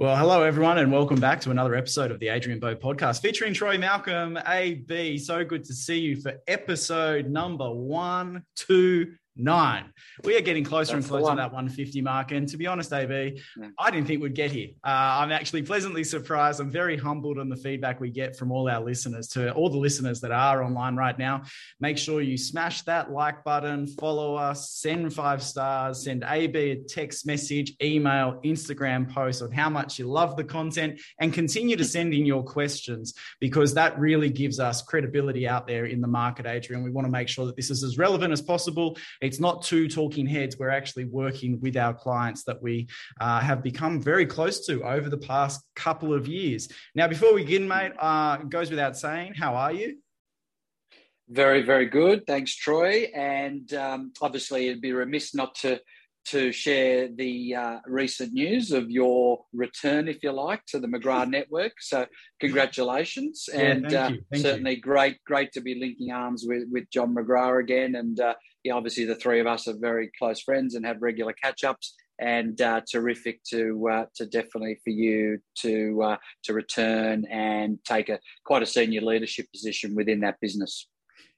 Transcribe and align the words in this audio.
Well, 0.00 0.16
hello 0.16 0.44
everyone, 0.44 0.78
and 0.78 0.92
welcome 0.92 1.18
back 1.18 1.40
to 1.40 1.50
another 1.50 1.74
episode 1.74 2.12
of 2.12 2.20
the 2.20 2.28
Adrian 2.28 2.60
Bo 2.60 2.76
podcast 2.76 3.20
featuring 3.20 3.52
Troy 3.52 3.76
Malcolm, 3.76 4.38
AB. 4.46 5.18
So 5.18 5.44
good 5.44 5.64
to 5.64 5.74
see 5.74 5.98
you 5.98 6.20
for 6.20 6.34
episode 6.46 7.28
number 7.28 7.68
one, 7.68 8.44
two, 8.54 9.14
nine. 9.38 9.92
We 10.24 10.36
are 10.36 10.40
getting 10.40 10.64
closer 10.64 10.94
That's 10.94 11.06
and 11.06 11.10
closer 11.10 11.30
to 11.30 11.36
that 11.36 11.52
150 11.52 12.00
mark. 12.02 12.32
And 12.32 12.48
to 12.48 12.56
be 12.56 12.66
honest, 12.66 12.92
AB, 12.92 13.40
yeah. 13.56 13.68
I 13.78 13.90
didn't 13.90 14.06
think 14.06 14.22
we'd 14.22 14.34
get 14.34 14.50
here. 14.50 14.70
Uh, 14.84 14.88
I'm 15.20 15.32
actually 15.32 15.62
pleasantly 15.62 16.04
surprised. 16.04 16.60
I'm 16.60 16.70
very 16.70 16.96
humbled 16.96 17.38
on 17.38 17.48
the 17.48 17.56
feedback 17.56 18.00
we 18.00 18.10
get 18.10 18.36
from 18.36 18.52
all 18.52 18.68
our 18.68 18.82
listeners. 18.82 19.28
To 19.28 19.52
all 19.52 19.70
the 19.70 19.78
listeners 19.78 20.20
that 20.20 20.32
are 20.32 20.62
online 20.62 20.96
right 20.96 21.18
now, 21.18 21.42
make 21.80 21.98
sure 21.98 22.20
you 22.20 22.36
smash 22.36 22.82
that 22.82 23.10
like 23.10 23.44
button, 23.44 23.86
follow 23.86 24.34
us, 24.34 24.70
send 24.70 25.14
five 25.14 25.42
stars, 25.42 26.04
send 26.04 26.24
AB 26.24 26.58
a 26.58 26.76
text 26.76 27.26
message, 27.26 27.74
email, 27.82 28.40
Instagram 28.44 29.12
post 29.12 29.42
on 29.42 29.52
how 29.52 29.70
much 29.70 29.98
you 29.98 30.06
love 30.06 30.36
the 30.36 30.44
content, 30.44 31.00
and 31.20 31.32
continue 31.32 31.76
to 31.76 31.84
send 31.84 32.12
in 32.12 32.26
your 32.26 32.42
questions 32.42 33.14
because 33.40 33.74
that 33.74 33.98
really 33.98 34.30
gives 34.30 34.58
us 34.58 34.82
credibility 34.82 35.46
out 35.46 35.66
there 35.66 35.86
in 35.86 36.00
the 36.00 36.08
market, 36.08 36.46
Adrian. 36.46 36.82
We 36.82 36.90
want 36.90 37.06
to 37.06 37.10
make 37.10 37.28
sure 37.28 37.46
that 37.46 37.56
this 37.56 37.70
is 37.70 37.84
as 37.84 37.98
relevant 37.98 38.32
as 38.32 38.42
possible 38.42 38.96
it's 39.28 39.38
not 39.38 39.62
two 39.62 39.88
talking 39.88 40.26
heads. 40.26 40.58
We're 40.58 40.70
actually 40.70 41.04
working 41.04 41.60
with 41.60 41.76
our 41.76 41.92
clients 41.92 42.44
that 42.44 42.60
we 42.62 42.88
uh, 43.20 43.40
have 43.40 43.62
become 43.62 44.00
very 44.00 44.26
close 44.26 44.66
to 44.66 44.82
over 44.82 45.10
the 45.10 45.18
past 45.18 45.62
couple 45.76 46.14
of 46.14 46.26
years. 46.26 46.68
Now, 46.94 47.06
before 47.08 47.34
we 47.34 47.42
begin, 47.42 47.68
mate, 47.68 47.92
uh, 47.98 48.38
goes 48.38 48.70
without 48.70 48.96
saying, 48.96 49.34
how 49.34 49.54
are 49.54 49.72
you? 49.72 49.98
Very, 51.28 51.62
very 51.62 51.86
good. 51.86 52.26
Thanks, 52.26 52.56
Troy. 52.56 53.08
And 53.14 53.72
um, 53.74 54.12
obviously, 54.22 54.68
it'd 54.68 54.80
be 54.80 54.92
remiss 54.92 55.34
not 55.34 55.54
to 55.56 55.78
to 56.28 56.52
share 56.52 57.08
the 57.08 57.54
uh, 57.54 57.78
recent 57.86 58.32
news 58.32 58.70
of 58.70 58.90
your 58.90 59.44
return, 59.52 60.08
if 60.08 60.22
you 60.22 60.32
like, 60.32 60.64
to 60.66 60.78
the 60.78 60.86
McGrath 60.86 61.28
Network. 61.30 61.72
So, 61.80 62.06
congratulations, 62.40 63.48
yeah, 63.52 63.60
and 63.60 63.94
uh, 63.94 64.10
certainly 64.34 64.76
you. 64.76 64.80
great, 64.80 65.22
great 65.24 65.52
to 65.52 65.60
be 65.60 65.74
linking 65.74 66.12
arms 66.12 66.44
with 66.46 66.64
with 66.70 66.90
John 66.90 67.14
McGrath 67.14 67.60
again. 67.60 67.94
And 67.94 68.20
uh, 68.20 68.34
yeah, 68.64 68.74
obviously, 68.74 69.04
the 69.04 69.14
three 69.14 69.40
of 69.40 69.46
us 69.46 69.68
are 69.68 69.76
very 69.78 70.10
close 70.18 70.40
friends 70.42 70.74
and 70.74 70.84
have 70.84 71.00
regular 71.00 71.32
catch 71.32 71.64
ups. 71.64 71.94
And 72.20 72.60
uh, 72.60 72.80
terrific 72.90 73.44
to 73.50 73.88
uh, 73.88 74.04
to 74.16 74.26
definitely 74.26 74.80
for 74.82 74.90
you 74.90 75.38
to 75.60 76.02
uh, 76.02 76.16
to 76.44 76.52
return 76.52 77.24
and 77.30 77.78
take 77.84 78.08
a 78.08 78.18
quite 78.44 78.62
a 78.64 78.66
senior 78.66 79.02
leadership 79.02 79.46
position 79.52 79.94
within 79.94 80.20
that 80.20 80.40
business 80.40 80.88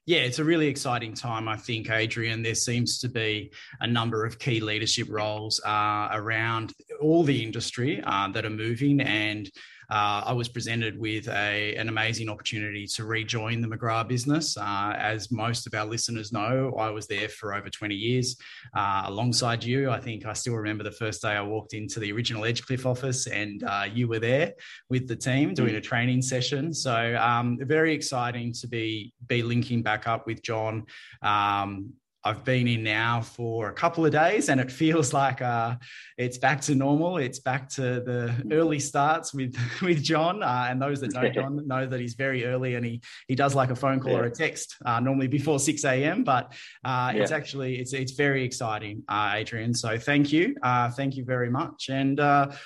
yeah, 0.05 0.19
it's 0.19 0.39
a 0.39 0.43
really 0.43 0.67
exciting 0.67 1.13
time, 1.13 1.47
I 1.47 1.57
think, 1.57 1.89
Adrian. 1.89 2.41
There 2.41 2.55
seems 2.55 2.99
to 2.99 3.09
be 3.09 3.51
a 3.79 3.87
number 3.87 4.25
of 4.25 4.39
key 4.39 4.59
leadership 4.59 5.07
roles 5.09 5.61
uh, 5.63 6.09
around 6.11 6.73
all 6.99 7.23
the 7.23 7.43
industry 7.43 8.01
uh, 8.03 8.27
that 8.29 8.43
are 8.43 8.49
moving, 8.49 8.99
and 8.99 9.49
uh, 9.91 10.23
I 10.25 10.31
was 10.31 10.47
presented 10.47 10.97
with 10.97 11.27
a, 11.27 11.75
an 11.75 11.89
amazing 11.89 12.29
opportunity 12.29 12.87
to 12.87 13.03
rejoin 13.03 13.59
the 13.59 13.67
McGrath 13.67 14.07
business. 14.07 14.55
Uh, 14.55 14.93
as 14.97 15.31
most 15.31 15.67
of 15.67 15.73
our 15.73 15.85
listeners 15.85 16.31
know, 16.31 16.73
I 16.79 16.89
was 16.89 17.07
there 17.07 17.27
for 17.27 17.53
over 17.53 17.69
20 17.69 17.93
years 17.93 18.37
uh, 18.73 19.03
alongside 19.07 19.63
you. 19.65 19.89
I 19.89 19.99
think 19.99 20.25
I 20.25 20.31
still 20.31 20.53
remember 20.53 20.85
the 20.85 20.91
first 20.91 21.21
day 21.21 21.31
I 21.31 21.41
walked 21.41 21.73
into 21.73 21.99
the 21.99 22.11
original 22.13 22.43
Edgecliff 22.43 22.85
office 22.85 23.27
and 23.27 23.63
uh, 23.63 23.85
you 23.91 24.07
were 24.07 24.19
there 24.19 24.53
with 24.89 25.09
the 25.09 25.15
team 25.15 25.53
doing 25.53 25.75
a 25.75 25.81
training 25.81 26.21
session. 26.21 26.73
So 26.73 27.17
um, 27.17 27.59
very 27.61 27.93
exciting 27.93 28.53
to 28.53 28.67
be 28.67 29.13
be 29.27 29.43
linking 29.43 29.81
back 29.81 30.07
up 30.07 30.25
with 30.25 30.41
John. 30.41 30.85
Um, 31.21 31.93
I've 32.23 32.43
been 32.43 32.67
in 32.67 32.83
now 32.83 33.21
for 33.21 33.69
a 33.69 33.73
couple 33.73 34.05
of 34.05 34.11
days 34.11 34.49
and 34.49 34.61
it 34.61 34.71
feels 34.71 35.11
like 35.21 35.41
uh, 35.41 35.75
it's 36.17 36.37
back 36.37 36.61
to 36.61 36.75
normal. 36.75 37.17
It's 37.17 37.39
back 37.39 37.67
to 37.69 37.81
the 37.81 38.33
early 38.51 38.79
starts 38.79 39.33
with 39.33 39.57
with 39.81 40.03
John. 40.03 40.43
Uh, 40.43 40.67
and 40.69 40.81
those 40.81 41.01
that 41.01 41.13
know 41.13 41.29
John 41.33 41.67
know 41.67 41.87
that 41.87 41.99
he's 41.99 42.13
very 42.13 42.45
early 42.45 42.75
and 42.75 42.85
he 42.85 43.01
he 43.27 43.35
does 43.35 43.55
like 43.55 43.71
a 43.71 43.75
phone 43.75 43.99
call 43.99 44.13
yeah. 44.13 44.19
or 44.19 44.23
a 44.25 44.31
text 44.31 44.75
uh, 44.85 44.99
normally 44.99 45.27
before 45.27 45.59
6 45.59 45.83
a.m. 45.85 46.23
But 46.23 46.53
uh, 46.83 47.11
yeah. 47.13 47.21
it's 47.21 47.31
actually 47.31 47.79
it's 47.79 47.93
it's 47.93 48.11
very 48.11 48.43
exciting, 48.43 49.03
uh, 49.07 49.33
Adrian. 49.35 49.73
So 49.73 49.97
thank 49.97 50.31
you. 50.31 50.55
Uh, 50.61 50.91
thank 50.91 51.15
you 51.15 51.25
very 51.25 51.49
much. 51.49 51.89
And 51.89 52.19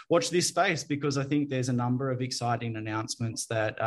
watch 0.09 0.29
this 0.29 0.47
space 0.47 0.83
because 0.83 1.17
I 1.17 1.23
think 1.23 1.49
there's 1.49 1.69
a 1.69 1.73
number 1.73 2.11
of 2.11 2.21
exciting 2.21 2.75
announcements 2.75 3.45
that 3.47 3.77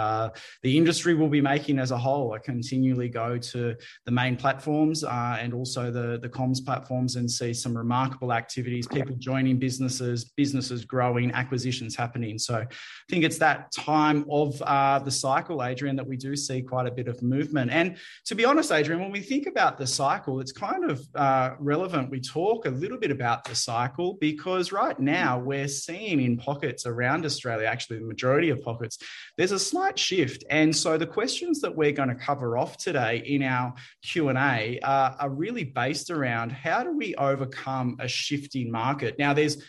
the 0.62 0.76
industry 0.76 1.15
will 1.15 1.28
be 1.28 1.41
making 1.41 1.78
as 1.78 1.91
a 1.91 1.98
whole. 1.98 2.32
I 2.32 2.38
continually 2.38 3.09
go 3.09 3.38
to 3.38 3.76
the 4.04 4.10
main 4.10 4.37
platforms 4.37 5.04
and 5.04 5.53
also 5.58 5.91
the, 5.91 6.19
the 6.20 6.28
comms 6.28 6.64
platforms 6.64 7.16
and 7.16 7.28
see 7.28 7.52
some 7.52 7.76
remarkable 7.76 8.32
activities, 8.32 8.86
people 8.86 9.16
joining 9.19 9.58
businesses, 9.58 10.24
businesses 10.24 10.84
growing, 10.84 11.32
acquisitions 11.32 11.96
happening. 11.96 12.38
So 12.38 12.58
I 12.58 12.66
think 13.10 13.24
it's 13.24 13.38
that 13.38 13.72
time 13.72 14.24
of 14.30 14.60
uh, 14.62 15.00
the 15.00 15.10
cycle, 15.10 15.64
Adrian, 15.64 15.97
that 15.97 16.06
we 16.06 16.16
do 16.16 16.36
see 16.36 16.62
quite 16.62 16.86
a 16.86 16.91
bit 16.92 17.08
of 17.08 17.20
movement. 17.22 17.72
And 17.72 17.97
to 18.26 18.36
be 18.36 18.44
honest, 18.44 18.70
Adrian, 18.70 19.00
when 19.00 19.10
we 19.10 19.20
think 19.20 19.47
about 19.47 19.78
the 19.78 19.86
cycle, 19.86 20.41
it's 20.41 20.52
kind 20.52 20.88
of 20.88 21.02
uh, 21.16 21.50
relevant. 21.58 22.10
We 22.10 22.20
talk 22.20 22.66
a 22.66 22.70
little 22.70 22.98
bit 22.98 23.10
about 23.10 23.44
the 23.44 23.56
cycle 23.56 24.14
because 24.20 24.70
right 24.70 24.98
now 24.98 25.38
we're 25.38 25.68
seeing 25.68 26.20
in 26.20 26.36
pockets 26.36 26.86
around 26.86 27.24
Australia, 27.24 27.66
actually 27.66 27.98
the 27.98 28.06
majority 28.06 28.50
of 28.50 28.62
pockets, 28.62 28.98
there's 29.36 29.52
a 29.52 29.58
slight 29.58 29.98
shift. 29.98 30.44
And 30.50 30.74
so 30.74 30.97
the 30.97 31.06
questions 31.06 31.60
that 31.62 31.74
we're 31.74 31.92
going 31.92 32.10
to 32.10 32.14
cover 32.14 32.56
off 32.56 32.76
today 32.76 33.22
in 33.26 33.42
our 33.42 33.74
Q&A 34.02 34.78
are 34.82 35.30
really 35.30 35.47
really 35.48 35.64
based 35.64 36.10
around 36.10 36.53
how 36.53 36.84
do 36.84 36.94
we 36.94 37.14
overcome 37.14 37.97
a 38.00 38.09
shifting 38.09 38.70
market. 38.70 39.19
Now, 39.19 39.32
there's 39.32 39.62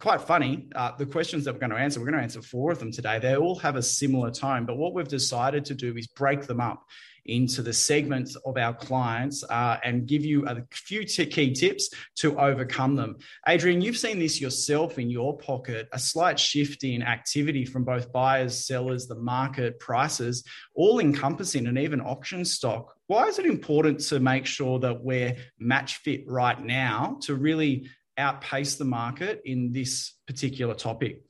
quite 0.00 0.20
funny. 0.20 0.66
Uh, 0.74 0.90
the 0.96 1.06
questions 1.06 1.44
that 1.44 1.52
we're 1.54 1.60
going 1.60 1.70
to 1.70 1.76
answer, 1.76 2.00
we're 2.00 2.06
going 2.06 2.18
to 2.18 2.22
answer 2.22 2.42
four 2.42 2.72
of 2.72 2.80
them 2.80 2.90
today. 2.90 3.20
They 3.20 3.36
all 3.36 3.56
have 3.60 3.76
a 3.76 3.82
similar 3.82 4.32
tone, 4.32 4.66
but 4.66 4.76
what 4.76 4.94
we've 4.94 5.06
decided 5.06 5.64
to 5.66 5.74
do 5.74 5.96
is 5.96 6.08
break 6.08 6.42
them 6.46 6.60
up 6.60 6.82
into 7.26 7.62
the 7.62 7.72
segments 7.72 8.34
of 8.44 8.56
our 8.56 8.74
clients 8.74 9.44
uh, 9.44 9.76
and 9.84 10.06
give 10.08 10.24
you 10.24 10.44
a 10.48 10.60
few 10.72 11.04
t- 11.04 11.24
key 11.26 11.52
tips 11.52 11.90
to 12.16 12.36
overcome 12.36 12.96
them. 12.96 13.16
Adrian, 13.46 13.80
you've 13.80 13.96
seen 13.96 14.18
this 14.18 14.40
yourself 14.40 14.98
in 14.98 15.08
your 15.08 15.38
pocket 15.38 15.88
a 15.92 15.98
slight 16.00 16.36
shift 16.36 16.82
in 16.82 17.00
activity 17.00 17.64
from 17.64 17.84
both 17.84 18.10
buyers, 18.10 18.66
sellers, 18.66 19.06
the 19.06 19.14
market, 19.14 19.78
prices, 19.78 20.42
all 20.74 20.98
encompassing 20.98 21.68
and 21.68 21.78
even 21.78 22.00
auction 22.00 22.44
stock. 22.44 22.96
Why 23.12 23.26
is 23.26 23.38
it 23.38 23.44
important 23.44 24.00
to 24.08 24.20
make 24.20 24.46
sure 24.46 24.78
that 24.78 25.04
we're 25.04 25.36
match 25.58 25.96
fit 25.96 26.24
right 26.26 26.58
now 26.58 27.18
to 27.24 27.34
really 27.34 27.86
outpace 28.16 28.76
the 28.76 28.86
market 28.86 29.42
in 29.44 29.70
this 29.70 30.14
particular 30.26 30.72
topic? 30.72 31.20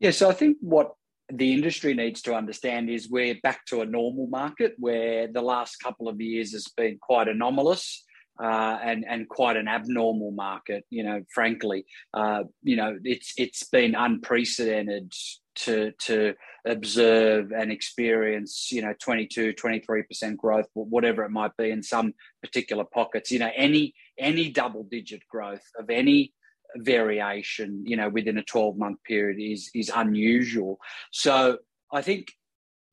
Yeah, 0.00 0.10
so 0.10 0.28
I 0.28 0.32
think 0.32 0.56
what 0.60 0.94
the 1.32 1.52
industry 1.52 1.94
needs 1.94 2.22
to 2.22 2.34
understand 2.34 2.90
is 2.90 3.08
we're 3.08 3.36
back 3.44 3.64
to 3.66 3.82
a 3.82 3.86
normal 3.86 4.26
market 4.26 4.74
where 4.78 5.28
the 5.28 5.42
last 5.42 5.76
couple 5.76 6.08
of 6.08 6.20
years 6.20 6.50
has 6.54 6.66
been 6.76 6.98
quite 7.00 7.28
anomalous. 7.28 8.02
Uh, 8.38 8.78
and 8.84 9.02
and 9.08 9.26
quite 9.30 9.56
an 9.56 9.66
abnormal 9.66 10.30
market, 10.30 10.84
you 10.90 11.02
know. 11.02 11.22
Frankly, 11.32 11.86
uh, 12.12 12.42
you 12.62 12.76
know, 12.76 12.98
it's 13.02 13.32
it's 13.38 13.64
been 13.70 13.94
unprecedented 13.94 15.10
to 15.56 15.92
to 15.92 16.34
observe 16.66 17.52
and 17.52 17.70
experience, 17.70 18.70
you 18.72 18.82
know, 18.82 18.94
22, 19.00 19.54
23% 19.54 20.36
growth, 20.36 20.66
whatever 20.74 21.24
it 21.24 21.30
might 21.30 21.56
be 21.56 21.70
in 21.70 21.82
some 21.82 22.12
particular 22.42 22.84
pockets. 22.84 23.30
You 23.30 23.38
know, 23.38 23.50
any 23.54 23.94
any 24.18 24.50
double 24.50 24.84
digit 24.84 25.22
growth 25.30 25.62
of 25.78 25.90
any 25.90 26.32
variation, 26.76 27.84
you 27.86 27.96
know, 27.96 28.08
within 28.08 28.38
a 28.38 28.42
12 28.42 28.76
month 28.76 29.02
period 29.04 29.38
is 29.40 29.70
is 29.74 29.90
unusual. 29.94 30.78
So 31.10 31.58
I 31.92 32.02
think 32.02 32.32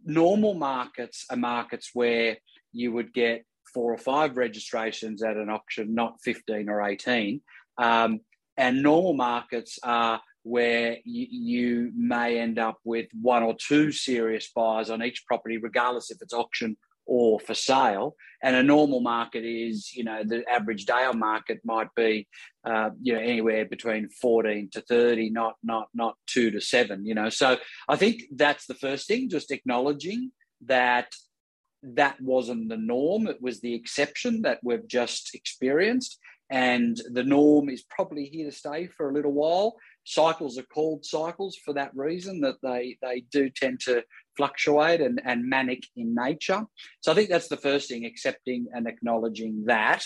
normal 0.06 0.53
markets 0.53 1.25
are 1.30 1.38
markets 1.38 1.91
where 1.94 2.38
you 2.72 2.91
would 2.91 3.13
get 3.13 3.45
four 3.74 3.91
or 3.94 3.97
five 3.97 4.38
registrations 4.38 5.24
at 5.24 5.38
an 5.38 5.50
auction, 5.50 5.95
not 5.95 6.22
15 6.24 6.69
or 6.69 6.81
18. 6.81 7.41
Um, 7.78 8.19
and 8.56 8.84
normal 8.84 9.13
markets 9.13 9.80
are 9.84 10.22
where 10.44 10.98
you, 11.06 11.28
you, 11.30 11.92
may 11.95 12.40
end 12.40 12.60
up 12.60 12.78
with 12.84 13.07
one 13.19 13.44
or 13.44 13.56
two 13.56 13.92
serious 13.92 14.50
buyers 14.54 14.90
on 14.90 15.04
each 15.04 15.25
property, 15.25 15.57
regardless 15.57 16.12
if 16.12 16.22
it's 16.22 16.34
auction 16.34 16.78
or 17.06 17.40
for 17.40 17.54
sale. 17.54 18.16
And 18.42 18.56
a 18.56 18.63
normal 18.63 19.01
market 19.01 19.45
is, 19.45 19.94
you 19.94 20.04
know, 20.04 20.24
the 20.25 20.44
average 20.50 20.86
day 20.86 21.06
on 21.06 21.19
market 21.19 21.60
might 21.63 21.94
be, 21.95 22.28
uh, 22.66 22.92
you 23.01 23.13
know, 23.13 23.19
anywhere 23.19 23.66
between 23.66 24.10
14 24.10 24.69
to 24.74 24.81
30, 24.81 25.30
not, 25.30 25.56
not, 25.63 25.88
not 25.94 26.16
two 26.28 26.51
to 26.51 26.62
seven, 26.62 27.06
you 27.06 27.16
know. 27.16 27.30
So 27.30 27.57
I 27.88 27.95
think 27.95 28.24
that's 28.36 28.66
the 28.66 28.75
first 28.75 29.07
thing, 29.07 29.30
just 29.30 29.51
acknowledging 29.51 30.31
that 30.66 31.07
that 31.84 32.19
wasn't 32.22 32.69
the 32.69 32.78
norm. 32.78 33.28
It 33.28 33.42
was 33.42 33.60
the 33.60 33.74
exception 33.74 34.42
that 34.44 34.60
we've 34.63 34.88
just 34.88 35.36
experienced. 35.36 36.19
And 36.50 37.00
the 37.12 37.24
norm 37.24 37.69
is 37.69 37.84
probably 37.84 38.25
here 38.25 38.50
to 38.50 38.56
stay 38.56 38.88
for 38.88 39.10
a 39.10 39.13
little 39.13 39.31
while. 39.31 39.75
Cycles 40.04 40.58
are 40.58 40.64
called 40.64 41.06
cycles 41.06 41.56
for 41.56 41.74
that 41.74 41.96
reason, 41.96 42.42
that 42.42 42.58
they, 42.62 42.98
they 43.02 43.24
do 43.32 43.50
tend 43.50 43.80
to 43.82 44.04
fluctuate 44.36 45.02
and, 45.02 45.22
and 45.26 45.48
manic 45.48 45.84
in 45.96 46.14
nature. 46.14 46.66
So 47.02 47.12
I 47.12 47.16
think 47.16 47.30
that's 47.30 47.48
the 47.48 47.58
first 47.58 47.90
thing, 47.90 48.06
accepting 48.06 48.68
and 48.74 48.88
acknowledging 48.88 49.66
that. 49.66 50.04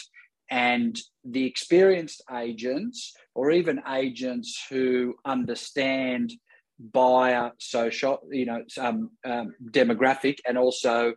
And 0.49 0.97
the 1.25 1.45
experienced 1.45 2.23
agents 2.33 3.13
or 3.35 3.51
even 3.51 3.81
agents 3.89 4.63
who 4.69 5.15
understand 5.25 6.31
buyer 6.79 7.51
social, 7.59 8.19
you 8.31 8.45
know, 8.45 8.63
um, 8.79 9.11
um, 9.25 9.55
demographic 9.71 10.37
and 10.47 10.57
also 10.57 11.15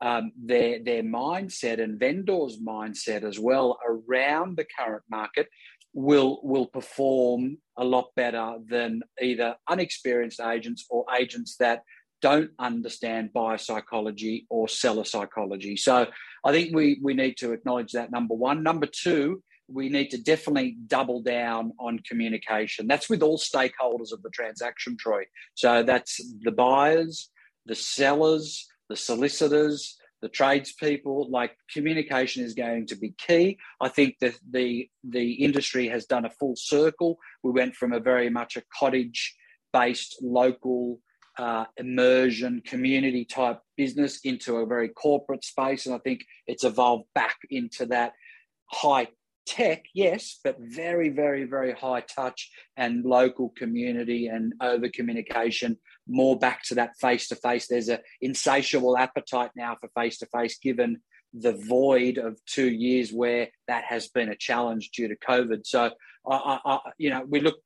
um, 0.00 0.30
their 0.36 0.82
their 0.82 1.02
mindset 1.02 1.82
and 1.82 1.98
vendors' 1.98 2.60
mindset 2.60 3.24
as 3.24 3.38
well 3.38 3.78
around 3.84 4.56
the 4.56 4.66
current 4.78 5.02
market 5.10 5.48
will 5.98 6.38
will 6.44 6.66
perform 6.66 7.58
a 7.76 7.84
lot 7.84 8.06
better 8.14 8.54
than 8.68 9.02
either 9.20 9.56
unexperienced 9.68 10.40
agents 10.40 10.86
or 10.90 11.04
agents 11.18 11.56
that 11.56 11.82
don't 12.22 12.50
understand 12.60 13.32
buyer 13.32 13.58
psychology 13.58 14.46
or 14.48 14.68
seller 14.68 15.04
psychology. 15.04 15.76
So 15.76 16.06
I 16.44 16.52
think 16.52 16.74
we 16.74 17.00
we 17.02 17.14
need 17.14 17.36
to 17.38 17.52
acknowledge 17.52 17.92
that 17.92 18.12
number 18.12 18.34
one. 18.34 18.62
Number 18.62 18.86
two, 18.86 19.42
we 19.66 19.88
need 19.88 20.10
to 20.10 20.22
definitely 20.22 20.76
double 20.86 21.20
down 21.20 21.72
on 21.80 21.98
communication. 22.08 22.86
That's 22.86 23.10
with 23.10 23.22
all 23.22 23.36
stakeholders 23.36 24.12
of 24.12 24.22
the 24.22 24.30
transaction, 24.30 24.96
Troy. 24.96 25.24
So 25.54 25.82
that's 25.82 26.20
the 26.42 26.52
buyers, 26.52 27.28
the 27.66 27.74
sellers, 27.74 28.68
the 28.88 28.96
solicitors, 28.96 29.98
the 30.22 30.28
tradespeople. 30.28 31.28
Like 31.30 31.56
communication 31.72 32.44
is 32.44 32.54
going 32.54 32.86
to 32.86 32.96
be 32.96 33.14
key. 33.18 33.58
I 33.80 33.88
think 33.88 34.16
that 34.20 34.34
the 34.50 34.88
the 35.04 35.32
industry 35.32 35.88
has 35.88 36.06
done 36.06 36.24
a 36.24 36.30
full 36.30 36.54
circle. 36.56 37.18
We 37.42 37.52
went 37.52 37.74
from 37.74 37.92
a 37.92 38.00
very 38.00 38.30
much 38.30 38.56
a 38.56 38.62
cottage 38.78 39.36
based 39.72 40.16
local 40.22 41.00
uh, 41.38 41.66
immersion 41.76 42.62
community 42.66 43.24
type 43.24 43.60
business 43.76 44.20
into 44.24 44.56
a 44.56 44.66
very 44.66 44.88
corporate 44.88 45.44
space, 45.44 45.86
and 45.86 45.94
I 45.94 45.98
think 45.98 46.24
it's 46.46 46.64
evolved 46.64 47.06
back 47.14 47.36
into 47.50 47.86
that 47.86 48.12
high 48.70 49.08
tech, 49.48 49.84
yes, 49.94 50.38
but 50.44 50.56
very, 50.60 51.08
very, 51.08 51.44
very 51.44 51.72
high 51.72 52.02
touch 52.02 52.50
and 52.76 53.04
local 53.04 53.48
community 53.56 54.26
and 54.26 54.52
over 54.60 54.88
communication, 54.88 55.78
more 56.08 56.38
back 56.38 56.62
to 56.64 56.76
that 56.76 56.96
face 57.00 57.28
to 57.28 57.36
face. 57.36 57.66
There's 57.66 57.88
an 57.88 57.98
insatiable 58.20 58.96
appetite 58.96 59.50
now 59.56 59.76
for 59.80 59.88
face 59.94 60.18
to 60.18 60.26
face, 60.26 60.58
given 60.58 61.00
the 61.34 61.52
void 61.52 62.18
of 62.18 62.38
two 62.46 62.68
years 62.68 63.12
where 63.12 63.48
that 63.66 63.84
has 63.84 64.08
been 64.08 64.30
a 64.30 64.36
challenge 64.36 64.90
due 64.90 65.08
to 65.08 65.16
COVID. 65.16 65.66
So, 65.66 65.90
I, 66.28 66.58
I, 66.64 66.78
you 66.98 67.10
know, 67.10 67.24
we 67.28 67.40
look 67.40 67.56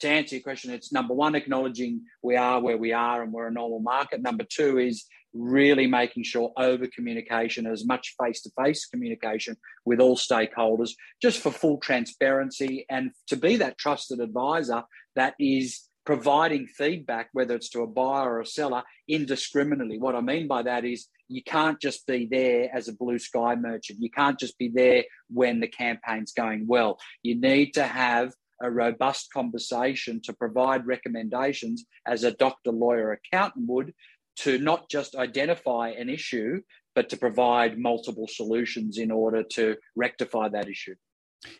to 0.00 0.08
answer 0.08 0.36
your 0.36 0.42
question. 0.42 0.70
It's 0.70 0.92
number 0.92 1.14
one, 1.14 1.34
acknowledging 1.34 2.02
we 2.22 2.36
are 2.36 2.60
where 2.60 2.76
we 2.76 2.92
are 2.92 3.22
and 3.22 3.32
we're 3.32 3.48
a 3.48 3.52
normal 3.52 3.80
market. 3.80 4.20
Number 4.20 4.44
two 4.44 4.78
is 4.78 5.06
really 5.32 5.86
making 5.86 6.24
sure 6.24 6.52
over 6.56 6.86
communication, 6.86 7.66
as 7.66 7.84
much 7.86 8.14
face 8.22 8.42
to 8.42 8.50
face 8.62 8.86
communication 8.86 9.56
with 9.84 10.00
all 10.00 10.16
stakeholders, 10.16 10.90
just 11.20 11.40
for 11.40 11.50
full 11.50 11.78
transparency 11.78 12.86
and 12.88 13.10
to 13.26 13.36
be 13.36 13.56
that 13.56 13.78
trusted 13.78 14.20
advisor 14.20 14.82
that 15.14 15.34
is 15.40 15.88
providing 16.06 16.66
feedback, 16.66 17.28
whether 17.32 17.54
it's 17.54 17.68
to 17.70 17.82
a 17.82 17.86
buyer 17.86 18.34
or 18.34 18.40
a 18.40 18.46
seller, 18.46 18.84
indiscriminately. 19.08 19.98
What 19.98 20.14
I 20.14 20.20
mean 20.20 20.46
by 20.46 20.62
that 20.62 20.84
is 20.84 21.08
you 21.28 21.42
can't 21.42 21.80
just 21.80 22.06
be 22.06 22.26
there 22.30 22.70
as 22.72 22.88
a 22.88 22.94
blue 22.94 23.18
sky 23.18 23.56
merchant. 23.56 23.98
You 24.00 24.10
can't 24.10 24.38
just 24.38 24.56
be 24.56 24.70
there 24.72 25.04
when 25.28 25.60
the 25.60 25.68
campaign's 25.68 26.32
going 26.32 26.66
well. 26.68 26.98
You 27.22 27.34
need 27.34 27.74
to 27.74 27.82
have 27.82 28.32
a 28.62 28.70
robust 28.70 29.32
conversation 29.32 30.20
to 30.24 30.32
provide 30.32 30.86
recommendations 30.86 31.84
as 32.06 32.24
a 32.24 32.30
doctor, 32.30 32.70
lawyer, 32.70 33.12
accountant 33.12 33.68
would 33.68 33.92
to 34.36 34.58
not 34.58 34.88
just 34.88 35.16
identify 35.16 35.90
an 35.90 36.08
issue, 36.08 36.60
but 36.94 37.08
to 37.08 37.16
provide 37.16 37.78
multiple 37.78 38.28
solutions 38.28 38.96
in 38.96 39.10
order 39.10 39.42
to 39.42 39.76
rectify 39.96 40.48
that 40.48 40.68
issue. 40.68 40.94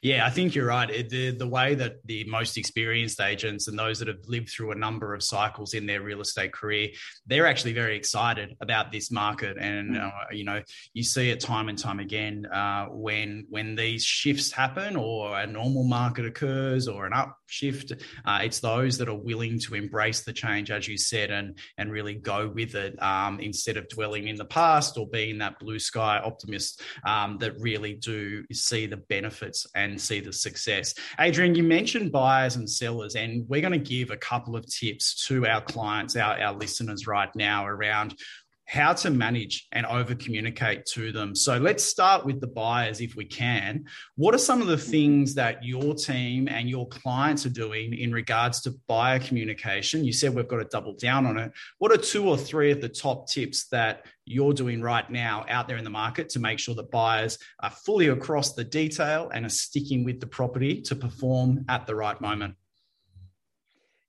Yeah, 0.03 0.27
I 0.27 0.31
think 0.31 0.55
you're 0.55 0.67
right. 0.67 1.09
the, 1.09 1.31
the 1.31 1.47
way 1.47 1.75
that 1.75 1.97
the 2.05 2.25
most 2.25 2.57
experienced 2.57 3.21
agents 3.21 3.69
and 3.69 3.79
those 3.79 3.99
that 3.99 4.09
have 4.09 4.27
lived 4.27 4.51
through 4.51 4.73
a 4.73 4.75
number 4.75 5.15
of 5.15 5.23
cycles 5.23 5.75
in 5.75 5.87
their 5.87 6.03
real 6.03 6.21
estate 6.21 6.53
career, 6.53 6.91
they're 7.27 7.47
actually 7.47 7.73
very 7.73 7.97
excited 7.97 8.57
about 8.61 8.91
this 8.93 9.11
market. 9.11 9.57
And, 9.59 9.97
mm. 9.97 10.07
uh, 10.07 10.27
you 10.33 10.45
know, 10.45 10.63
you 10.93 11.03
see 11.03 11.31
it 11.31 11.41
time 11.41 11.69
and 11.69 11.79
time 11.79 12.01
again 12.01 12.47
uh, 12.47 12.87
when, 12.87 13.47
when 13.49 13.75
these 13.75 14.05
shifts 14.05 14.51
happen 14.51 14.97
or 14.97 15.39
a 15.39 15.47
normal 15.47 15.85
market 15.85 16.25
occurs 16.25 16.89
or 16.89 17.07
an 17.07 17.13
upshift, 17.13 18.01
uh, 18.25 18.41
it's 18.43 18.61
those 18.61 18.99
that 18.99 19.09
are 19.09 19.15
willing 19.15 19.59
to 19.61 19.75
embrace 19.75 20.23
the 20.23 20.33
change, 20.33 20.71
as 20.71 20.89
you 20.89 20.97
said, 20.97 21.31
and, 21.31 21.59
and 21.79 21.93
really 21.93 22.15
go 22.15 22.49
with 22.49 22.75
it 22.75 23.01
um, 23.03 23.41
instead 23.41 23.77
of 23.77 23.89
dwelling 23.89 24.29
in 24.29 24.37
the 24.37 24.45
past 24.45 24.97
or 24.97 25.07
being 25.09 25.39
that 25.39 25.59
blue 25.59 25.79
sky 25.79 26.19
optimist 26.19 26.83
um, 27.07 27.39
that 27.39 27.59
really 27.61 27.95
do 27.95 28.45
see 28.53 28.87
the 28.87 28.97
benefits 28.97 29.66
and 29.75 30.01
see 30.01 30.21
the 30.21 30.33
success. 30.33 30.95
Adrian, 31.19 31.55
you 31.55 31.63
mentioned 31.63 32.13
buyers 32.13 32.57
and 32.57 32.69
sellers, 32.69 33.17
and 33.17 33.49
we're 33.49 33.61
going 33.61 33.73
to 33.73 33.79
give 33.79 34.11
a 34.11 34.17
couple 34.17 34.57
of 34.57 34.67
tips 34.67 35.27
to 35.27 35.47
our 35.47 35.61
clients, 35.61 36.17
our, 36.17 36.41
our 36.41 36.53
listeners 36.53 37.07
right 37.07 37.35
now 37.35 37.67
around 37.67 38.15
how 38.67 38.93
to 38.93 39.11
manage 39.11 39.69
and 39.73 39.87
over 39.87 40.15
communicate 40.15 40.85
to 40.87 41.13
them. 41.13 41.35
So 41.35 41.57
let's 41.57 41.85
start 41.85 42.27
with 42.27 42.41
the 42.41 42.49
buyers 42.49 43.01
if 43.01 43.15
we 43.15 43.25
can. 43.25 43.85
What 44.17 44.35
are 44.35 44.39
some 44.39 44.61
of 44.61 44.67
the 44.67 44.75
mm-hmm. 44.75 44.91
things 44.91 45.35
that 45.37 45.65
your 45.65 45.95
team 45.95 46.49
and 46.49 46.69
your 46.69 46.89
clients 46.89 47.47
are 47.47 47.51
doing 47.51 47.95
in 47.95 48.13
regards 48.13 48.61
to 48.63 48.75
buyer 48.89 49.21
communication? 49.21 50.05
You 50.05 50.13
said 50.13 50.35
we've 50.35 50.49
got 50.49 50.59
to 50.59 50.65
double 50.65 50.95
down 50.95 51.27
on 51.27 51.39
it. 51.39 51.53
What 51.79 51.93
are 51.93 51.97
two 51.97 52.29
or 52.29 52.37
three 52.37 52.73
of 52.73 52.81
the 52.81 52.89
top 52.89 53.29
tips 53.29 53.69
that 53.69 54.05
you're 54.25 54.53
doing 54.53 54.83
right 54.83 55.09
now 55.09 55.47
out 55.49 55.69
there 55.69 55.77
in 55.77 55.85
the 55.85 55.91
market 55.91 56.29
to 56.31 56.41
make 56.41 56.59
sure 56.59 56.75
that 56.75 56.91
buyers 56.91 57.39
are 57.61 57.71
fully 57.71 58.09
across 58.09 58.55
the 58.55 58.65
detail 58.65 59.31
and 59.33 59.47
are 59.47 59.51
sticking 59.51 60.05
with 60.05 60.19
the 60.19 60.27
property 60.27 60.83
to 60.83 60.97
perform 60.97 61.65
at 61.69 61.87
the 61.87 61.95
right 61.95 62.21
moment? 62.21 62.57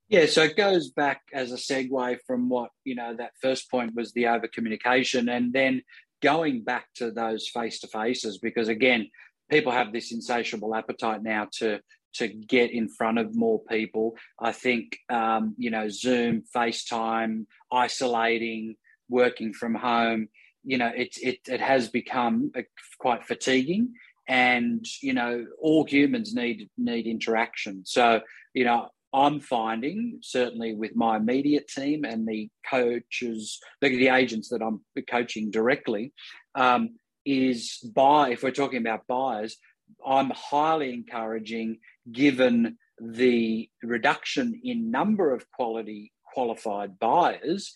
Yeah, 0.10 0.26
so 0.26 0.44
it 0.44 0.56
goes 0.56 0.90
back 0.90 1.22
as 1.34 1.52
a 1.52 1.56
segue 1.56 2.18
from 2.26 2.48
what, 2.48 2.72
you 2.86 2.96
know, 2.96 3.16
that 3.18 3.32
first 3.42 3.70
point 3.70 3.94
was 3.94 4.14
the 4.14 4.28
over 4.28 4.48
communication 4.48 5.28
and 5.28 5.52
then 5.52 5.82
going 6.22 6.64
back 6.64 6.86
to 6.96 7.12
those 7.12 7.48
face 7.50 7.80
to 7.82 7.88
faces 7.88 8.38
because 8.38 8.70
again, 8.70 9.10
people 9.50 9.72
have 9.72 9.92
this 9.92 10.12
insatiable 10.12 10.76
appetite 10.76 11.24
now 11.24 11.48
to 11.60 11.80
to 12.14 12.28
get 12.30 12.72
in 12.72 12.88
front 12.88 13.20
of 13.20 13.36
more 13.36 13.62
people. 13.70 14.16
I 14.40 14.54
think 14.54 14.98
um, 15.10 15.56
you 15.58 15.70
know, 15.70 15.90
Zoom, 15.90 16.44
FaceTime, 16.56 17.46
isolating, 17.72 18.76
working 19.10 19.54
from 19.54 19.76
home, 19.76 20.30
you 20.64 20.78
know, 20.78 20.92
it 20.96 21.18
it 21.22 21.40
it 21.48 21.60
has 21.62 21.90
become 21.90 22.52
quite 22.98 23.26
fatiguing 23.26 23.94
and 24.28 24.86
you 25.02 25.14
know 25.14 25.46
all 25.62 25.86
humans 25.86 26.34
need 26.36 26.70
need 26.78 27.08
interaction 27.08 27.84
so 27.86 28.20
you 28.54 28.66
know 28.66 28.90
I'm 29.14 29.40
finding, 29.40 30.20
certainly 30.22 30.76
with 30.76 30.96
my 30.96 31.18
immediate 31.18 31.68
team 31.68 32.04
and 32.04 32.28
the 32.28 32.50
coaches, 32.70 33.60
the, 33.82 34.10
agents 34.10 34.50
that 34.50 34.62
I'm 34.62 34.82
coaching 35.10 35.50
directly, 35.50 36.14
um, 36.56 36.98
is 37.26 37.78
buy. 37.96 38.30
If 38.32 38.44
we're 38.44 38.52
talking 38.52 38.80
about 38.80 39.08
buyers, 39.08 39.58
I'm 40.06 40.32
highly 40.32 40.94
encouraging, 40.94 41.80
given 42.12 42.78
the 43.00 43.70
reduction 43.84 44.60
in 44.64 44.92
number 44.92 45.34
of 45.34 45.50
quality 45.52 46.12
qualified 46.34 47.00
buyers, 47.00 47.74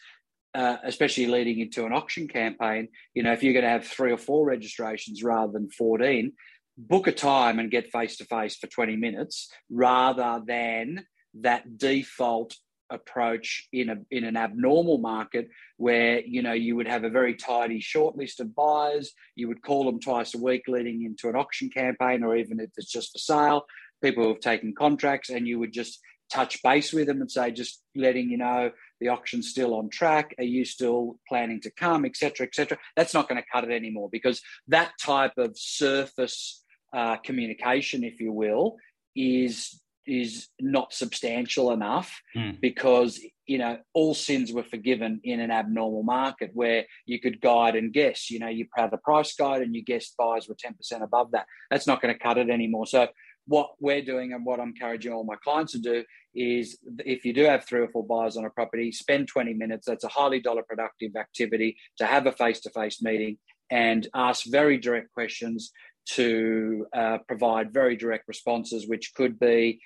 uh, 0.53 0.77
especially 0.83 1.27
leading 1.27 1.59
into 1.59 1.85
an 1.85 1.93
auction 1.93 2.27
campaign. 2.27 2.89
You 3.13 3.23
know, 3.23 3.31
if 3.31 3.41
you're 3.41 3.53
going 3.53 3.63
to 3.63 3.69
have 3.69 3.87
three 3.87 4.11
or 4.11 4.17
four 4.17 4.45
registrations 4.45 5.23
rather 5.23 5.51
than 5.51 5.69
14, 5.69 6.33
book 6.77 7.07
a 7.07 7.11
time 7.11 7.59
and 7.59 7.71
get 7.71 7.91
face 7.91 8.17
to 8.17 8.25
face 8.25 8.55
for 8.55 8.67
20 8.67 8.95
minutes 8.95 9.49
rather 9.69 10.41
than 10.45 11.05
that 11.35 11.77
default 11.77 12.55
approach 12.91 13.67
in 13.71 13.89
a 13.89 13.95
in 14.11 14.23
an 14.23 14.37
abnormal 14.37 14.97
market 14.97 15.47
where 15.77 16.21
you 16.21 16.41
know 16.41 16.53
you 16.53 16.75
would 16.75 16.87
have 16.87 17.03
a 17.03 17.09
very 17.09 17.33
tidy 17.35 17.79
short 17.79 18.15
list 18.15 18.39
of 18.39 18.53
buyers. 18.53 19.13
You 19.35 19.47
would 19.47 19.63
call 19.63 19.85
them 19.85 19.99
twice 19.99 20.35
a 20.35 20.37
week 20.37 20.63
leading 20.67 21.03
into 21.03 21.29
an 21.29 21.35
auction 21.35 21.69
campaign 21.69 22.23
or 22.23 22.35
even 22.35 22.59
if 22.59 22.69
it's 22.77 22.91
just 22.91 23.13
for 23.13 23.17
sale. 23.17 23.65
People 24.03 24.27
have 24.27 24.39
taken 24.39 24.73
contracts 24.77 25.29
and 25.29 25.47
you 25.47 25.59
would 25.59 25.71
just 25.71 25.99
touch 26.31 26.61
base 26.63 26.93
with 26.93 27.07
them 27.07 27.21
and 27.21 27.29
say 27.29 27.51
just 27.51 27.81
letting 27.95 28.29
you 28.29 28.37
know 28.37 28.71
the 28.99 29.09
auction's 29.09 29.49
still 29.49 29.73
on 29.73 29.89
track. 29.89 30.35
Are 30.37 30.43
you 30.43 30.65
still 30.65 31.17
planning 31.27 31.61
to 31.61 31.71
come 31.71 32.05
etc 32.05 32.45
etc 32.47 32.77
that's 32.95 33.13
not 33.13 33.27
going 33.27 33.41
to 33.41 33.47
cut 33.51 33.63
it 33.63 33.73
anymore 33.73 34.09
because 34.11 34.41
that 34.67 34.91
type 35.01 35.37
of 35.37 35.57
surface 35.57 36.63
uh, 36.93 37.17
communication 37.17 38.03
if 38.03 38.19
you 38.19 38.33
will 38.33 38.75
is 39.15 39.80
is 40.07 40.49
not 40.59 40.93
substantial 40.93 41.71
enough 41.71 42.21
mm. 42.35 42.59
because 42.59 43.19
you 43.45 43.57
know 43.57 43.77
all 43.93 44.13
sins 44.13 44.51
were 44.51 44.63
forgiven 44.63 45.19
in 45.23 45.39
an 45.39 45.51
abnormal 45.51 46.03
market 46.03 46.51
where 46.53 46.85
you 47.05 47.19
could 47.19 47.41
guide 47.41 47.75
and 47.75 47.93
guess. 47.93 48.29
You 48.29 48.39
know 48.39 48.49
you 48.49 48.67
had 48.75 48.93
a 48.93 48.97
price 48.97 49.33
guide 49.35 49.61
and 49.61 49.75
you 49.75 49.83
guessed 49.83 50.15
buyers 50.17 50.47
were 50.47 50.55
10% 50.55 51.03
above 51.03 51.31
that. 51.31 51.45
That's 51.69 51.87
not 51.87 52.01
going 52.01 52.13
to 52.13 52.19
cut 52.19 52.37
it 52.37 52.49
anymore. 52.49 52.87
So 52.87 53.07
what 53.47 53.71
we're 53.79 54.03
doing 54.03 54.33
and 54.33 54.45
what 54.45 54.59
i'm 54.59 54.67
encouraging 54.67 55.11
all 55.11 55.23
my 55.23 55.35
clients 55.43 55.71
to 55.71 55.79
do 55.79 56.03
is 56.35 56.77
if 56.99 57.25
you 57.25 57.33
do 57.33 57.43
have 57.43 57.65
three 57.65 57.81
or 57.81 57.89
four 57.89 58.05
buyers 58.05 58.37
on 58.37 58.45
a 58.45 58.49
property 58.49 58.91
spend 58.91 59.27
20 59.27 59.53
minutes. 59.53 59.85
That's 59.87 60.03
a 60.03 60.09
highly 60.09 60.39
dollar 60.39 60.63
productive 60.63 61.15
activity 61.17 61.77
to 61.97 62.05
have 62.05 62.25
a 62.25 62.31
face-to-face 62.31 63.01
meeting 63.01 63.37
and 63.69 64.07
ask 64.13 64.45
very 64.47 64.77
direct 64.77 65.11
questions 65.13 65.71
to 66.09 66.85
uh, 66.93 67.17
provide 67.27 67.73
very 67.73 67.95
direct 67.95 68.27
responses, 68.27 68.87
which 68.87 69.13
could 69.13 69.39
be, 69.39 69.79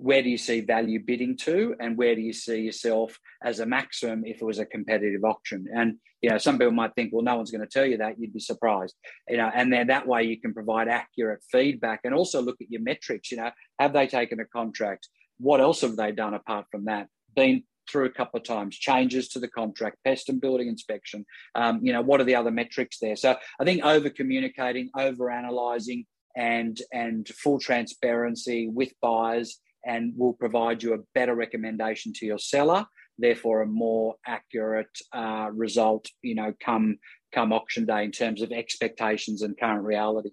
where 0.00 0.22
do 0.22 0.30
you 0.30 0.38
see 0.38 0.60
value 0.60 0.98
bidding 1.04 1.36
to 1.36 1.74
and 1.78 1.96
where 1.96 2.14
do 2.14 2.22
you 2.22 2.32
see 2.32 2.60
yourself 2.60 3.18
as 3.44 3.60
a 3.60 3.66
maximum 3.66 4.24
if 4.24 4.40
it 4.40 4.44
was 4.44 4.58
a 4.58 4.64
competitive 4.64 5.24
auction? 5.24 5.66
And 5.74 5.96
you 6.22 6.30
know 6.30 6.38
some 6.38 6.58
people 6.58 6.72
might 6.72 6.94
think 6.94 7.12
well 7.12 7.22
no 7.22 7.36
one's 7.36 7.50
going 7.50 7.66
to 7.66 7.66
tell 7.66 7.84
you 7.84 7.98
that 7.98 8.18
you'd 8.18 8.32
be 8.32 8.40
surprised. 8.40 8.94
You 9.28 9.36
know 9.36 9.50
and 9.54 9.70
then 9.70 9.88
that 9.88 10.06
way 10.06 10.22
you 10.22 10.40
can 10.40 10.54
provide 10.54 10.88
accurate 10.88 11.42
feedback 11.52 12.00
and 12.04 12.14
also 12.14 12.40
look 12.40 12.56
at 12.62 12.70
your 12.70 12.82
metrics 12.82 13.30
you 13.30 13.36
know 13.36 13.50
have 13.78 13.92
they 13.92 14.06
taken 14.06 14.40
a 14.40 14.46
contract? 14.46 15.08
What 15.38 15.60
else 15.60 15.82
have 15.82 15.96
they 15.96 16.12
done 16.12 16.32
apart 16.32 16.66
from 16.70 16.86
that? 16.86 17.08
Been 17.34 17.64
through 17.90 18.06
a 18.06 18.10
couple 18.10 18.38
of 18.38 18.44
times. 18.44 18.76
Changes 18.76 19.28
to 19.28 19.40
the 19.40 19.48
contract 19.48 19.96
pest 20.04 20.28
and 20.28 20.40
building 20.40 20.68
inspection 20.68 21.24
um, 21.54 21.80
you 21.82 21.92
know 21.92 22.00
what 22.00 22.20
are 22.20 22.24
the 22.24 22.34
other 22.34 22.50
metrics 22.50 22.98
there? 22.98 23.16
So 23.16 23.36
i 23.60 23.64
think 23.64 23.84
over 23.84 24.10
communicating 24.10 24.90
over 24.96 25.30
analyzing 25.30 26.06
and 26.36 26.80
and 26.92 27.28
full 27.28 27.58
transparency 27.58 28.68
with 28.68 28.92
buyers 29.02 29.58
and 29.84 30.12
will 30.16 30.34
provide 30.34 30.82
you 30.82 30.94
a 30.94 31.04
better 31.14 31.34
recommendation 31.34 32.12
to 32.14 32.26
your 32.26 32.38
seller 32.38 32.84
therefore 33.18 33.62
a 33.62 33.66
more 33.66 34.14
accurate 34.26 34.96
uh, 35.12 35.48
result 35.52 36.06
you 36.22 36.34
know 36.34 36.52
come 36.64 36.98
come 37.32 37.52
auction 37.52 37.84
day 37.84 38.04
in 38.04 38.12
terms 38.12 38.42
of 38.42 38.52
expectations 38.52 39.42
and 39.42 39.58
current 39.58 39.84
reality 39.84 40.30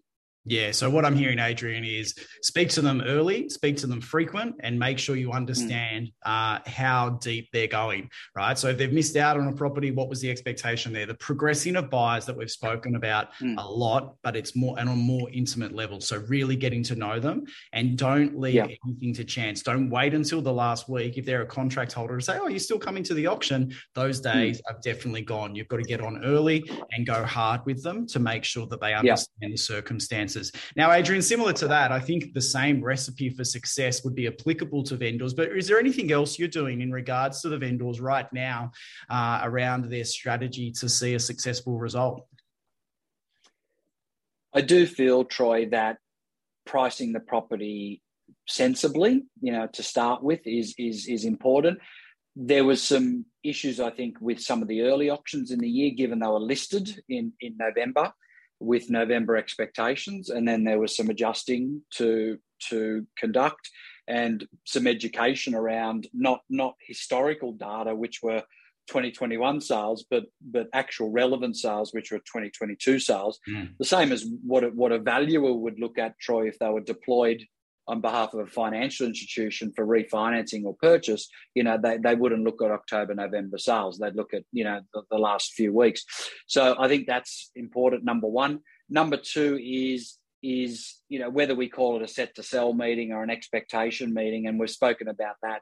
yeah. 0.48 0.72
So 0.72 0.90
what 0.90 1.06
I'm 1.06 1.16
hearing, 1.16 1.40
Adrian, 1.40 1.84
is 1.84 2.16
speak 2.42 2.70
to 2.70 2.82
them 2.82 3.02
early, 3.06 3.50
speak 3.50 3.78
to 3.78 3.88
them 3.88 4.00
frequent, 4.00 4.56
and 4.62 4.80
make 4.80 4.98
sure 4.98 5.16
you 5.16 5.32
understand 5.32 6.12
uh, 6.26 6.60
how 6.66 7.12
deep 7.22 7.50
they're 7.52 7.68
going. 7.68 8.10
Right. 8.36 8.58
So 8.58 8.70
if 8.70 8.78
they've 8.78 8.92
missed 8.92 9.18
out 9.18 9.38
on 9.38 9.48
a 9.48 9.54
property, 9.54 9.92
what 9.92 10.10
was 10.10 10.22
the 10.22 10.32
expectation 10.32 10.94
there? 10.94 11.06
The 11.06 11.16
progressing 11.16 11.76
of 11.76 11.90
buyers 11.90 12.26
that 12.26 12.38
we've 12.38 12.50
spoken 12.50 12.96
about 12.96 13.34
mm. 13.42 13.56
a 13.58 13.70
lot, 13.70 14.16
but 14.24 14.36
it's 14.36 14.56
more 14.56 14.80
and 14.80 14.88
on 14.88 14.96
a 14.96 14.98
more 14.98 15.30
intimate 15.32 15.74
level. 15.74 16.00
So 16.00 16.24
really 16.28 16.56
getting 16.56 16.84
to 16.84 16.96
know 16.96 17.20
them, 17.20 17.44
and 17.74 17.98
don't 17.98 18.40
leave 18.40 18.56
yeah. 18.56 18.68
anything 18.86 19.14
to 19.16 19.24
chance. 19.26 19.62
Don't 19.62 19.90
wait 19.90 20.14
until 20.14 20.42
the 20.42 20.54
last 20.54 20.88
week 20.88 21.18
if 21.18 21.26
they're 21.26 21.42
a 21.42 21.48
contract 21.48 21.92
holder 21.92 22.18
to 22.18 22.24
say, 22.24 22.38
"Oh, 22.42 22.48
you're 22.48 22.60
still 22.60 22.80
coming 22.80 23.04
to 23.04 23.14
the 23.14 23.28
auction." 23.28 23.74
Those 23.96 24.20
hmm. 24.20 24.32
days 24.32 24.62
mm. 24.62 24.72
are 24.72 24.80
definitely 24.82 25.24
gone. 25.24 25.56
You've 25.56 25.68
got 25.68 25.78
to 25.78 25.84
get 25.84 26.02
on 26.02 26.24
early 26.24 26.64
and 26.92 27.06
go 27.06 27.24
hard 27.26 27.62
with 27.66 27.84
them 27.84 28.08
to 28.08 28.20
make 28.20 28.44
sure 28.44 28.66
that 28.68 28.80
they 28.80 28.94
understand 28.94 29.28
yeah. 29.42 29.50
the 29.50 29.58
circumstances 29.58 30.37
now, 30.76 30.92
Adrian, 30.92 31.22
similar 31.22 31.54
to 31.54 31.68
that, 31.68 31.92
I 31.92 32.00
think 32.00 32.34
the 32.34 32.42
same 32.42 32.84
recipe 32.84 33.30
for 33.30 33.44
success 33.44 34.04
would 34.04 34.16
be 34.16 34.28
applicable 34.28 34.84
to 34.84 34.96
vendors. 34.96 35.34
But 35.34 35.56
is 35.56 35.68
there 35.68 35.80
anything 35.80 36.12
else 36.12 36.38
you're 36.38 36.48
doing 36.48 36.82
in 36.82 36.92
regards 36.92 37.42
to 37.42 37.50
the 37.50 37.58
vendors 37.58 38.00
right 38.00 38.32
now 38.34 38.72
uh, 39.10 39.42
around 39.44 39.86
their 39.86 40.04
strategy 40.04 40.72
to 40.74 40.90
see 40.90 41.14
a 41.14 41.20
successful 41.20 41.78
result? 41.78 42.26
I 44.54 44.62
do 44.62 44.88
feel, 44.88 45.24
Troy, 45.24 45.68
that 45.70 45.98
pricing 46.66 47.14
the 47.14 47.20
property 47.20 48.02
sensibly, 48.48 49.24
you 49.42 49.52
know, 49.52 49.68
to 49.68 49.84
start 49.84 50.24
with, 50.24 50.42
is 50.46 50.74
is 50.78 51.08
is 51.08 51.26
important. 51.26 51.80
There 52.36 52.64
was 52.64 52.82
some 52.82 53.26
issues, 53.44 53.80
I 53.80 53.90
think, 53.90 54.18
with 54.22 54.40
some 54.40 54.62
of 54.62 54.68
the 54.68 54.82
early 54.82 55.10
auctions 55.10 55.52
in 55.52 55.60
the 55.60 55.70
year, 55.70 55.92
given 55.92 56.20
they 56.20 56.28
were 56.28 56.40
listed 56.40 57.04
in 57.10 57.34
in 57.40 57.58
November 57.58 58.14
with 58.60 58.90
November 58.90 59.38
expectations, 59.38 60.30
and 60.30 60.48
then 60.48 60.64
there 60.64 60.80
was 60.80 60.96
some 60.96 61.10
adjusting 61.10 61.82
to 61.96 62.38
to 62.70 63.06
conduct 63.18 63.70
and 64.08 64.48
some 64.66 64.88
education 64.88 65.54
around 65.54 66.08
not 66.14 66.42
not 66.50 66.76
historical 66.80 67.52
data, 67.54 67.94
which 67.94 68.22
were 68.24 68.42
2021 68.88 69.62
sales, 69.62 70.06
but 70.10 70.26
but 70.42 70.68
actual 70.74 71.12
relevant 71.12 71.58
sales, 71.58 71.94
which 71.94 72.12
were 72.12 72.20
2022 72.20 73.00
sales. 73.00 73.40
Mm. 73.50 73.74
The 73.78 73.86
same 73.86 74.12
as 74.12 74.26
what 74.44 74.64
a, 74.64 74.68
what 74.70 74.92
a 74.92 75.00
valuer 75.00 75.54
would 75.54 75.80
look 75.80 75.98
at, 75.98 76.18
Troy, 76.20 76.48
if 76.48 76.58
they 76.60 76.70
were 76.70 76.82
deployed 76.82 77.46
on 77.88 78.02
behalf 78.02 78.34
of 78.34 78.40
a 78.40 78.52
financial 78.52 79.08
institution 79.08 79.72
for 79.76 79.86
refinancing 79.86 80.64
or 80.66 80.76
purchase, 80.82 81.30
you 81.54 81.64
know, 81.64 81.78
they, 81.82 81.98
they 81.98 82.16
wouldn't 82.16 82.44
look 82.44 82.62
at 82.62 82.72
October, 82.72 83.16
November 83.16 83.58
sales. 83.58 83.98
They'd 83.98 84.16
look 84.16 84.34
at, 84.34 84.44
you 84.52 84.64
know, 84.64 84.82
the, 84.94 85.04
the 85.10 85.18
last 85.18 85.54
few 85.54 85.74
weeks. 85.74 86.04
So 86.48 86.76
I 86.78 86.88
think 86.88 87.08
that's 87.08 87.52
important, 87.56 88.04
number 88.04 88.28
one. 88.28 88.60
Number 88.90 89.18
two 89.18 89.60
is 89.62 90.18
is 90.44 90.98
you 91.10 91.18
know 91.20 91.32
whether 91.32 91.56
we 91.56 91.68
call 91.68 91.98
it 91.98 92.04
a 92.04 92.08
set 92.08 92.36
to 92.36 92.44
sell 92.44 92.72
meeting 92.72 93.12
or 93.12 93.24
an 93.24 93.30
expectation 93.32 94.14
meeting 94.14 94.46
and 94.46 94.60
we've 94.60 94.70
spoken 94.70 95.08
about 95.08 95.36
that 95.42 95.62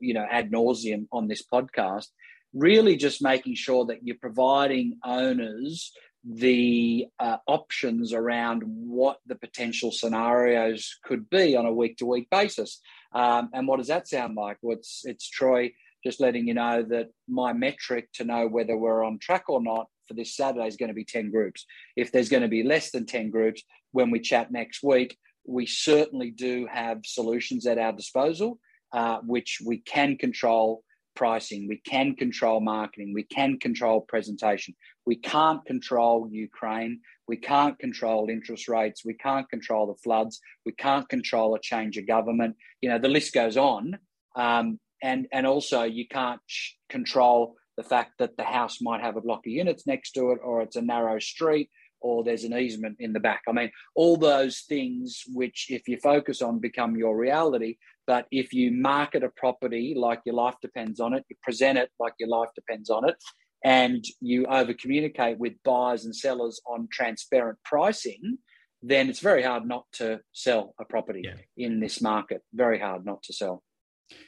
you 0.00 0.14
know 0.14 0.26
ad 0.30 0.50
nauseum 0.50 1.06
on 1.12 1.28
this 1.28 1.44
podcast 1.52 2.06
really 2.54 2.96
just 2.96 3.22
making 3.22 3.54
sure 3.54 3.84
that 3.84 3.98
you're 4.02 4.16
providing 4.18 4.96
owners 5.04 5.92
the 6.24 7.06
uh, 7.18 7.36
options 7.46 8.12
around 8.12 8.62
what 8.64 9.18
the 9.26 9.34
potential 9.34 9.92
scenarios 9.92 10.98
could 11.04 11.28
be 11.28 11.54
on 11.54 11.66
a 11.66 11.72
week 11.72 11.98
to 11.98 12.06
week 12.06 12.28
basis. 12.30 12.80
Um, 13.12 13.50
and 13.52 13.68
what 13.68 13.78
does 13.78 13.88
that 13.88 14.08
sound 14.08 14.34
like? 14.34 14.56
Well, 14.62 14.78
it's, 14.78 15.02
it's 15.04 15.28
Troy 15.28 15.72
just 16.04 16.20
letting 16.20 16.46
you 16.46 16.54
know 16.54 16.82
that 16.82 17.08
my 17.28 17.52
metric 17.52 18.08
to 18.14 18.24
know 18.24 18.46
whether 18.46 18.76
we're 18.76 19.04
on 19.04 19.18
track 19.18 19.44
or 19.48 19.62
not 19.62 19.86
for 20.06 20.14
this 20.14 20.36
Saturday 20.36 20.66
is 20.66 20.76
going 20.76 20.88
to 20.88 20.94
be 20.94 21.04
10 21.04 21.30
groups. 21.30 21.64
If 21.96 22.12
there's 22.12 22.28
going 22.28 22.42
to 22.42 22.48
be 22.48 22.62
less 22.62 22.90
than 22.90 23.06
10 23.06 23.30
groups 23.30 23.62
when 23.92 24.10
we 24.10 24.20
chat 24.20 24.52
next 24.52 24.82
week, 24.82 25.16
we 25.46 25.66
certainly 25.66 26.30
do 26.30 26.66
have 26.70 27.00
solutions 27.04 27.66
at 27.66 27.78
our 27.78 27.92
disposal, 27.92 28.58
uh, 28.92 29.18
which 29.20 29.58
we 29.64 29.78
can 29.78 30.16
control 30.16 30.82
pricing, 31.14 31.68
we 31.68 31.78
can 31.78 32.14
control 32.14 32.60
marketing, 32.60 33.12
we 33.14 33.22
can 33.22 33.58
control 33.58 34.00
presentation. 34.00 34.74
We 35.06 35.16
can't 35.16 35.64
control 35.64 36.28
Ukraine, 36.30 37.00
we 37.28 37.36
can't 37.36 37.78
control 37.78 38.28
interest 38.30 38.68
rates, 38.68 39.04
we 39.04 39.14
can't 39.14 39.48
control 39.48 39.86
the 39.86 40.00
floods, 40.02 40.40
we 40.66 40.72
can't 40.72 41.08
control 41.08 41.54
a 41.54 41.60
change 41.60 41.96
of 41.96 42.06
government. 42.06 42.56
You 42.80 42.90
know, 42.90 42.98
the 42.98 43.08
list 43.08 43.32
goes 43.32 43.56
on. 43.56 43.98
Um, 44.36 44.80
and, 45.02 45.26
and 45.32 45.46
also, 45.46 45.82
you 45.82 46.08
can't 46.08 46.40
control 46.88 47.56
the 47.76 47.82
fact 47.82 48.12
that 48.18 48.36
the 48.36 48.44
house 48.44 48.78
might 48.80 49.00
have 49.00 49.16
a 49.16 49.20
block 49.20 49.40
of 49.46 49.52
units 49.52 49.86
next 49.86 50.12
to 50.12 50.30
it, 50.30 50.38
or 50.42 50.62
it's 50.62 50.76
a 50.76 50.82
narrow 50.82 51.18
street, 51.18 51.70
or 52.04 52.22
there's 52.22 52.44
an 52.44 52.52
easement 52.52 52.96
in 53.00 53.14
the 53.14 53.18
back. 53.18 53.40
I 53.48 53.52
mean, 53.52 53.70
all 53.96 54.18
those 54.18 54.60
things 54.68 55.22
which, 55.32 55.66
if 55.70 55.88
you 55.88 55.96
focus 55.96 56.42
on, 56.42 56.58
become 56.58 56.96
your 56.96 57.16
reality. 57.16 57.78
But 58.06 58.26
if 58.30 58.52
you 58.52 58.70
market 58.70 59.24
a 59.24 59.30
property 59.30 59.94
like 59.96 60.20
your 60.26 60.34
life 60.34 60.56
depends 60.60 61.00
on 61.00 61.14
it, 61.14 61.24
you 61.30 61.36
present 61.42 61.78
it 61.78 61.90
like 61.98 62.12
your 62.20 62.28
life 62.28 62.50
depends 62.54 62.90
on 62.90 63.08
it, 63.08 63.16
and 63.64 64.04
you 64.20 64.44
over 64.44 64.74
communicate 64.74 65.38
with 65.38 65.54
buyers 65.64 66.04
and 66.04 66.14
sellers 66.14 66.60
on 66.66 66.88
transparent 66.92 67.58
pricing, 67.64 68.36
then 68.82 69.08
it's 69.08 69.20
very 69.20 69.42
hard 69.42 69.66
not 69.66 69.86
to 69.94 70.20
sell 70.32 70.74
a 70.78 70.84
property 70.84 71.22
yeah. 71.24 71.36
in 71.56 71.80
this 71.80 72.02
market. 72.02 72.42
Very 72.52 72.78
hard 72.78 73.06
not 73.06 73.22
to 73.22 73.32
sell. 73.32 73.62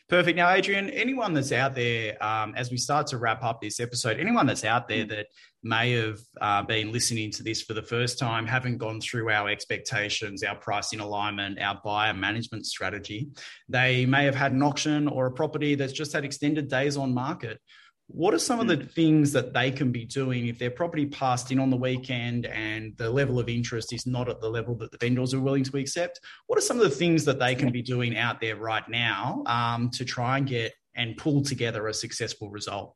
Perfect. 0.09 0.37
Now, 0.37 0.51
Adrian, 0.51 0.89
anyone 0.91 1.35
that's 1.35 1.51
out 1.51 1.75
there, 1.75 2.23
um, 2.25 2.55
as 2.57 2.71
we 2.71 2.77
start 2.77 3.09
to 3.09 3.19
wrap 3.19 3.43
up 3.43 3.61
this 3.61 3.81
episode, 3.81 4.21
anyone 4.21 4.47
that's 4.47 4.65
out 4.65 4.87
there 4.87 5.05
mm. 5.05 5.09
that 5.09 5.27
may 5.65 5.93
have 5.93 6.19
uh, 6.41 6.63
been 6.63 6.93
listening 6.93 7.33
to 7.33 7.43
this 7.43 7.63
for 7.63 7.75
the 7.75 7.83
first 7.83 8.17
time, 8.19 8.47
haven't 8.47 8.79
gone 8.79 9.01
through 9.01 9.31
our 9.31 9.49
expectations, 9.49 10.45
our 10.45 10.55
pricing 10.55 11.01
alignment, 11.01 11.61
our 11.61 11.81
buyer 11.85 12.15
management 12.15 12.67
strategy, 12.67 13.29
they 13.69 14.07
may 14.07 14.25
have 14.25 14.35
had 14.37 14.53
an 14.53 14.63
auction 14.63 15.09
or 15.09 15.27
a 15.27 15.33
property 15.33 15.75
that's 15.75 15.93
just 15.93 16.13
had 16.13 16.25
extended 16.25 16.69
days 16.69 16.97
on 16.97 17.13
market. 17.13 17.61
What 18.09 18.35
are 18.35 18.39
some 18.39 18.61
of 18.61 18.69
the 18.69 18.77
hmm. 18.77 18.87
things 18.87 19.33
that 19.33 19.53
they 19.53 19.71
can 19.71 19.91
be 19.91 20.05
doing 20.05 20.47
if 20.47 20.59
their 20.59 20.71
property 20.71 21.07
passed 21.07 21.51
in 21.51 21.59
on 21.59 21.71
the 21.71 21.77
weekend 21.77 22.47
and 22.47 22.97
the 22.97 23.11
level 23.11 23.39
of 23.39 23.49
interest 23.49 23.93
is 23.93 24.07
not 24.07 24.29
at 24.29 24.41
the 24.41 24.49
level 24.49 24.77
that 24.77 24.93
the 24.93 24.99
vendors 24.99 25.35
are 25.35 25.41
willing 25.41 25.65
to 25.65 25.77
accept? 25.77 26.21
What 26.47 26.59
are 26.59 26.63
some 26.63 26.79
of 26.79 26.85
the 26.85 26.97
things 26.97 27.25
that 27.25 27.39
they 27.39 27.55
can 27.55 27.73
be 27.73 27.83
doing 27.83 28.17
out 28.17 28.41
there 28.41 28.57
right 28.57 28.89
now 28.89 29.43
um, 29.47 29.91
to 29.91 30.05
try 30.05 30.39
and 30.39 30.47
get 30.47 30.73
and 30.95 31.17
pull 31.17 31.43
together 31.43 31.89
a 31.89 31.95
successful 31.95 32.49
result? 32.49 32.95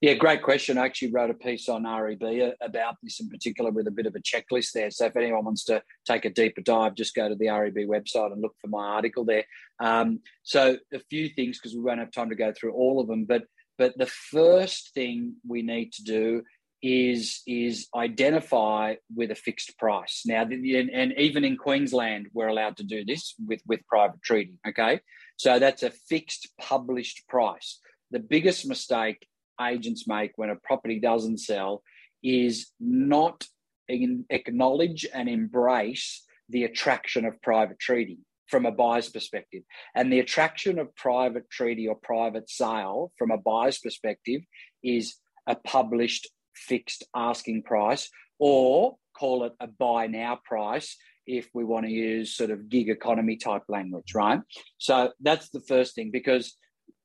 Yeah, 0.00 0.14
great 0.14 0.42
question. 0.42 0.78
I 0.78 0.86
actually 0.86 1.12
wrote 1.12 1.30
a 1.30 1.34
piece 1.34 1.68
on 1.68 1.84
REB 1.84 2.54
about 2.60 2.96
this 3.02 3.20
in 3.20 3.28
particular 3.28 3.70
with 3.70 3.86
a 3.86 3.92
bit 3.92 4.06
of 4.06 4.16
a 4.16 4.20
checklist 4.20 4.72
there. 4.72 4.90
So 4.90 5.06
if 5.06 5.16
anyone 5.16 5.44
wants 5.44 5.64
to 5.66 5.82
take 6.04 6.24
a 6.24 6.30
deeper 6.30 6.60
dive, 6.60 6.96
just 6.96 7.14
go 7.14 7.28
to 7.28 7.36
the 7.36 7.48
REB 7.48 7.86
website 7.88 8.32
and 8.32 8.42
look 8.42 8.56
for 8.60 8.66
my 8.66 8.84
article 8.84 9.24
there. 9.24 9.44
Um, 9.78 10.20
so 10.42 10.78
a 10.92 10.98
few 11.10 11.28
things 11.28 11.58
because 11.58 11.76
we 11.76 11.82
won't 11.82 12.00
have 12.00 12.10
time 12.10 12.30
to 12.30 12.36
go 12.36 12.52
through 12.52 12.72
all 12.72 13.00
of 13.00 13.06
them, 13.06 13.24
but 13.24 13.44
but 13.82 13.98
the 13.98 14.06
first 14.06 14.94
thing 14.94 15.34
we 15.44 15.60
need 15.62 15.92
to 15.94 16.04
do 16.04 16.42
is 16.84 17.42
is 17.48 17.88
identify 17.96 18.94
with 19.12 19.32
a 19.32 19.34
fixed 19.34 19.76
price. 19.76 20.22
Now, 20.24 20.42
and, 20.42 20.90
and 21.00 21.12
even 21.16 21.42
in 21.44 21.56
Queensland, 21.56 22.28
we're 22.32 22.46
allowed 22.54 22.76
to 22.76 22.84
do 22.84 23.04
this 23.04 23.34
with 23.44 23.60
with 23.66 23.84
private 23.88 24.22
treaty. 24.22 24.54
Okay, 24.68 25.00
so 25.36 25.58
that's 25.58 25.82
a 25.82 25.90
fixed 26.12 26.46
published 26.60 27.26
price. 27.26 27.80
The 28.12 28.20
biggest 28.20 28.68
mistake 28.68 29.26
agents 29.60 30.06
make 30.06 30.30
when 30.36 30.50
a 30.50 30.62
property 30.68 31.00
doesn't 31.00 31.38
sell 31.38 31.82
is 32.22 32.70
not 32.78 33.48
acknowledge 33.88 35.04
and 35.12 35.28
embrace 35.28 36.24
the 36.48 36.62
attraction 36.62 37.24
of 37.24 37.42
private 37.42 37.80
treaty 37.80 38.20
from 38.52 38.66
a 38.66 38.70
buyer's 38.70 39.08
perspective. 39.08 39.62
And 39.94 40.12
the 40.12 40.20
attraction 40.20 40.78
of 40.78 40.94
private 40.94 41.48
treaty 41.50 41.88
or 41.88 41.96
private 41.96 42.50
sale 42.50 43.10
from 43.16 43.30
a 43.30 43.38
buyer's 43.38 43.78
perspective 43.78 44.42
is 44.84 45.16
a 45.46 45.56
published 45.56 46.28
fixed 46.54 47.02
asking 47.16 47.62
price 47.62 48.10
or 48.38 48.96
call 49.18 49.44
it 49.44 49.54
a 49.58 49.66
buy 49.66 50.06
now 50.06 50.38
price 50.44 50.98
if 51.26 51.48
we 51.54 51.64
want 51.64 51.86
to 51.86 51.90
use 51.92 52.36
sort 52.36 52.50
of 52.50 52.68
gig 52.68 52.90
economy 52.90 53.36
type 53.36 53.62
language, 53.70 54.14
right? 54.14 54.40
So 54.76 55.12
that's 55.22 55.48
the 55.48 55.60
first 55.60 55.94
thing 55.94 56.10
because 56.12 56.54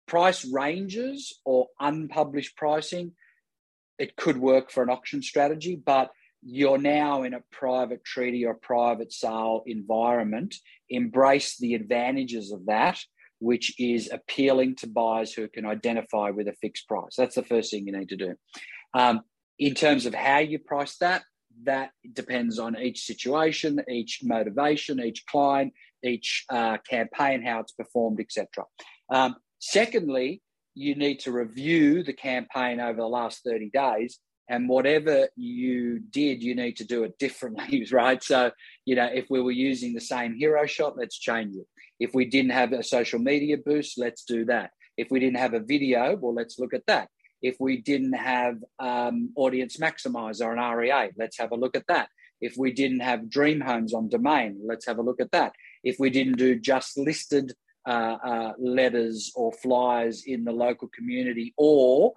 price 0.05 0.43
ranges 0.43 1.39
or 1.45 1.67
unpublished 1.79 2.57
pricing, 2.57 3.13
it 3.97 4.17
could 4.17 4.37
work 4.37 4.69
for 4.69 4.83
an 4.83 4.89
auction 4.89 5.21
strategy, 5.21 5.81
but 5.81 6.09
you're 6.49 6.77
now 6.77 7.23
in 7.23 7.33
a 7.33 7.43
private 7.51 8.05
treaty 8.05 8.45
or 8.45 8.53
private 8.53 9.11
sale 9.11 9.63
environment. 9.65 10.55
Embrace 10.89 11.57
the 11.57 11.73
advantages 11.73 12.53
of 12.53 12.67
that, 12.67 12.97
which 13.39 13.77
is 13.77 14.09
appealing 14.09 14.77
to 14.77 14.87
buyers 14.87 15.33
who 15.33 15.49
can 15.49 15.65
identify 15.65 16.29
with 16.29 16.47
a 16.47 16.53
fixed 16.61 16.87
price. 16.87 17.15
That's 17.17 17.35
the 17.35 17.43
first 17.43 17.71
thing 17.71 17.85
you 17.85 17.91
need 17.91 18.07
to 18.09 18.15
do. 18.15 18.35
Um, 18.93 19.23
in 19.59 19.73
terms 19.73 20.05
of 20.05 20.13
how 20.13 20.37
you 20.37 20.57
price 20.57 20.95
that, 20.99 21.23
that 21.63 21.89
depends 22.13 22.59
on 22.59 22.79
each 22.79 23.01
situation, 23.01 23.81
each 23.89 24.21
motivation, 24.23 25.01
each 25.01 25.25
client, 25.25 25.73
each 26.01 26.45
uh, 26.49 26.77
campaign, 26.89 27.43
how 27.43 27.59
it's 27.59 27.73
performed, 27.73 28.21
etc. 28.21 28.63
Um, 29.09 29.35
secondly, 29.59 30.41
you 30.75 30.95
need 30.95 31.19
to 31.21 31.33
review 31.33 32.03
the 32.03 32.13
campaign 32.13 32.79
over 32.79 33.01
the 33.01 33.05
last 33.05 33.43
30 33.43 33.69
days 33.71 34.19
and 34.49 34.69
whatever 34.69 35.27
you 35.35 35.99
did 35.99 36.41
you 36.41 36.55
need 36.55 36.77
to 36.77 36.85
do 36.85 37.03
it 37.03 37.17
differently 37.19 37.85
right? 37.91 38.23
So 38.23 38.51
you 38.85 38.95
know 38.95 39.09
if 39.13 39.25
we 39.29 39.41
were 39.41 39.51
using 39.51 39.93
the 39.93 40.01
same 40.01 40.35
hero 40.35 40.65
shot 40.65 40.97
let's 40.97 41.17
change 41.17 41.55
it. 41.55 41.67
If 41.99 42.13
we 42.13 42.25
didn't 42.25 42.51
have 42.51 42.73
a 42.73 42.83
social 42.83 43.19
media 43.19 43.57
boost 43.57 43.97
let's 43.97 44.23
do 44.23 44.45
that. 44.45 44.71
If 44.97 45.11
we 45.11 45.19
didn't 45.19 45.37
have 45.37 45.53
a 45.53 45.59
video 45.59 46.15
well 46.15 46.33
let's 46.33 46.59
look 46.59 46.73
at 46.73 46.85
that. 46.87 47.09
If 47.41 47.57
we 47.59 47.81
didn't 47.81 48.13
have 48.13 48.57
um, 48.79 49.31
audience 49.35 49.77
maximizer 49.77 50.45
or 50.45 50.77
rea 50.77 51.11
let's 51.17 51.37
have 51.37 51.51
a 51.51 51.55
look 51.55 51.75
at 51.75 51.87
that. 51.87 52.09
If 52.39 52.55
we 52.57 52.71
didn't 52.71 52.99
have 53.01 53.29
dream 53.29 53.61
homes 53.61 53.93
on 53.93 54.09
domain 54.09 54.59
let's 54.65 54.85
have 54.85 54.97
a 54.97 55.03
look 55.03 55.21
at 55.21 55.31
that. 55.31 55.53
If 55.83 55.97
we 55.99 56.09
didn't 56.09 56.37
do 56.37 56.59
just 56.59 56.97
listed 56.97 57.53
uh, 57.87 58.17
uh, 58.23 58.53
letters 58.59 59.31
or 59.33 59.53
flyers 59.53 60.23
in 60.25 60.43
the 60.43 60.51
local 60.51 60.89
community 60.89 61.53
or 61.55 62.13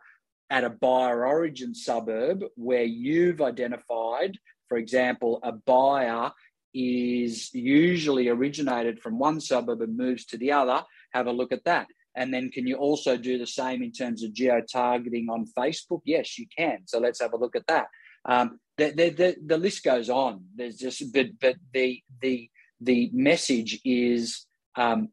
at 0.50 0.64
a 0.64 0.70
buyer 0.70 1.24
origin 1.24 1.74
suburb 1.74 2.44
where 2.56 2.82
you've 2.82 3.40
identified, 3.40 4.36
for 4.68 4.76
example, 4.76 5.38
a 5.42 5.52
buyer 5.52 6.32
is 6.74 7.52
usually 7.54 8.28
originated 8.28 9.00
from 9.00 9.18
one 9.18 9.40
suburb 9.40 9.80
and 9.80 9.96
moves 9.96 10.24
to 10.26 10.36
the 10.36 10.52
other, 10.52 10.82
have 11.12 11.26
a 11.26 11.32
look 11.32 11.52
at 11.52 11.64
that. 11.64 11.86
And 12.16 12.34
then 12.34 12.50
can 12.50 12.66
you 12.66 12.76
also 12.76 13.16
do 13.16 13.38
the 13.38 13.46
same 13.46 13.82
in 13.82 13.92
terms 13.92 14.24
of 14.24 14.32
geo 14.32 14.60
targeting 14.60 15.28
on 15.30 15.46
Facebook? 15.56 16.00
Yes, 16.04 16.38
you 16.38 16.46
can. 16.56 16.80
So 16.86 16.98
let's 16.98 17.20
have 17.20 17.32
a 17.32 17.36
look 17.36 17.54
at 17.54 17.66
that. 17.68 17.86
Um, 18.24 18.58
the, 18.76 18.90
the, 18.90 19.10
the, 19.10 19.36
the, 19.46 19.58
list 19.58 19.84
goes 19.84 20.10
on. 20.10 20.44
There's 20.54 20.76
just, 20.76 21.12
but, 21.12 21.26
but 21.40 21.56
the, 21.72 22.02
the, 22.20 22.50
the 22.80 23.10
message 23.12 23.80
is 23.84 24.46
um, 24.76 25.08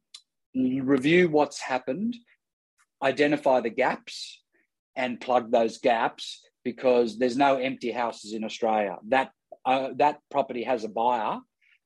review 0.55 1.29
what's 1.29 1.61
happened, 1.61 2.15
identify 3.01 3.61
the 3.61 3.69
gaps, 3.69 4.41
and 4.97 5.21
plug 5.21 5.51
those 5.51 5.77
gaps 5.77 6.43
because 6.65 7.17
there's 7.17 7.37
no 7.37 7.55
empty 7.55 7.91
houses 7.91 8.33
in 8.33 8.43
Australia. 8.43 8.97
That 9.07 9.31
uh, 9.65 9.89
that 9.97 10.19
property 10.29 10.63
has 10.63 10.83
a 10.83 10.89
buyer. 10.89 11.39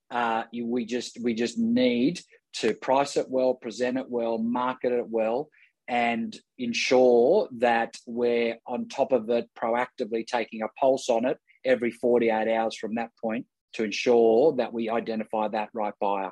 Uh, 0.10 0.44
we 0.64 0.86
just 0.86 1.20
we 1.22 1.36
just 1.36 1.60
need 1.60 2.22
to 2.54 2.74
price 2.74 3.18
it 3.18 3.28
well, 3.30 3.54
present 3.54 3.98
it 3.98 4.10
well, 4.10 4.38
market 4.40 4.92
it 4.92 5.06
well, 5.08 5.50
and 5.88 6.36
ensure 6.58 7.48
that 7.60 7.96
we're 8.08 8.58
on 8.66 8.88
top 8.88 9.12
of 9.12 9.30
it, 9.30 9.50
proactively 9.62 10.26
taking 10.26 10.62
a 10.64 10.68
pulse 10.80 11.10
on 11.10 11.26
it 11.26 11.38
every 11.64 11.92
48 11.92 12.48
hours 12.48 12.76
from 12.76 12.96
that 12.96 13.12
point 13.22 13.46
to 13.74 13.84
ensure 13.84 14.56
that 14.56 14.74
we 14.74 14.90
identify 14.90 15.48
that 15.48 15.70
right 15.74 15.94
buyer. 16.00 16.32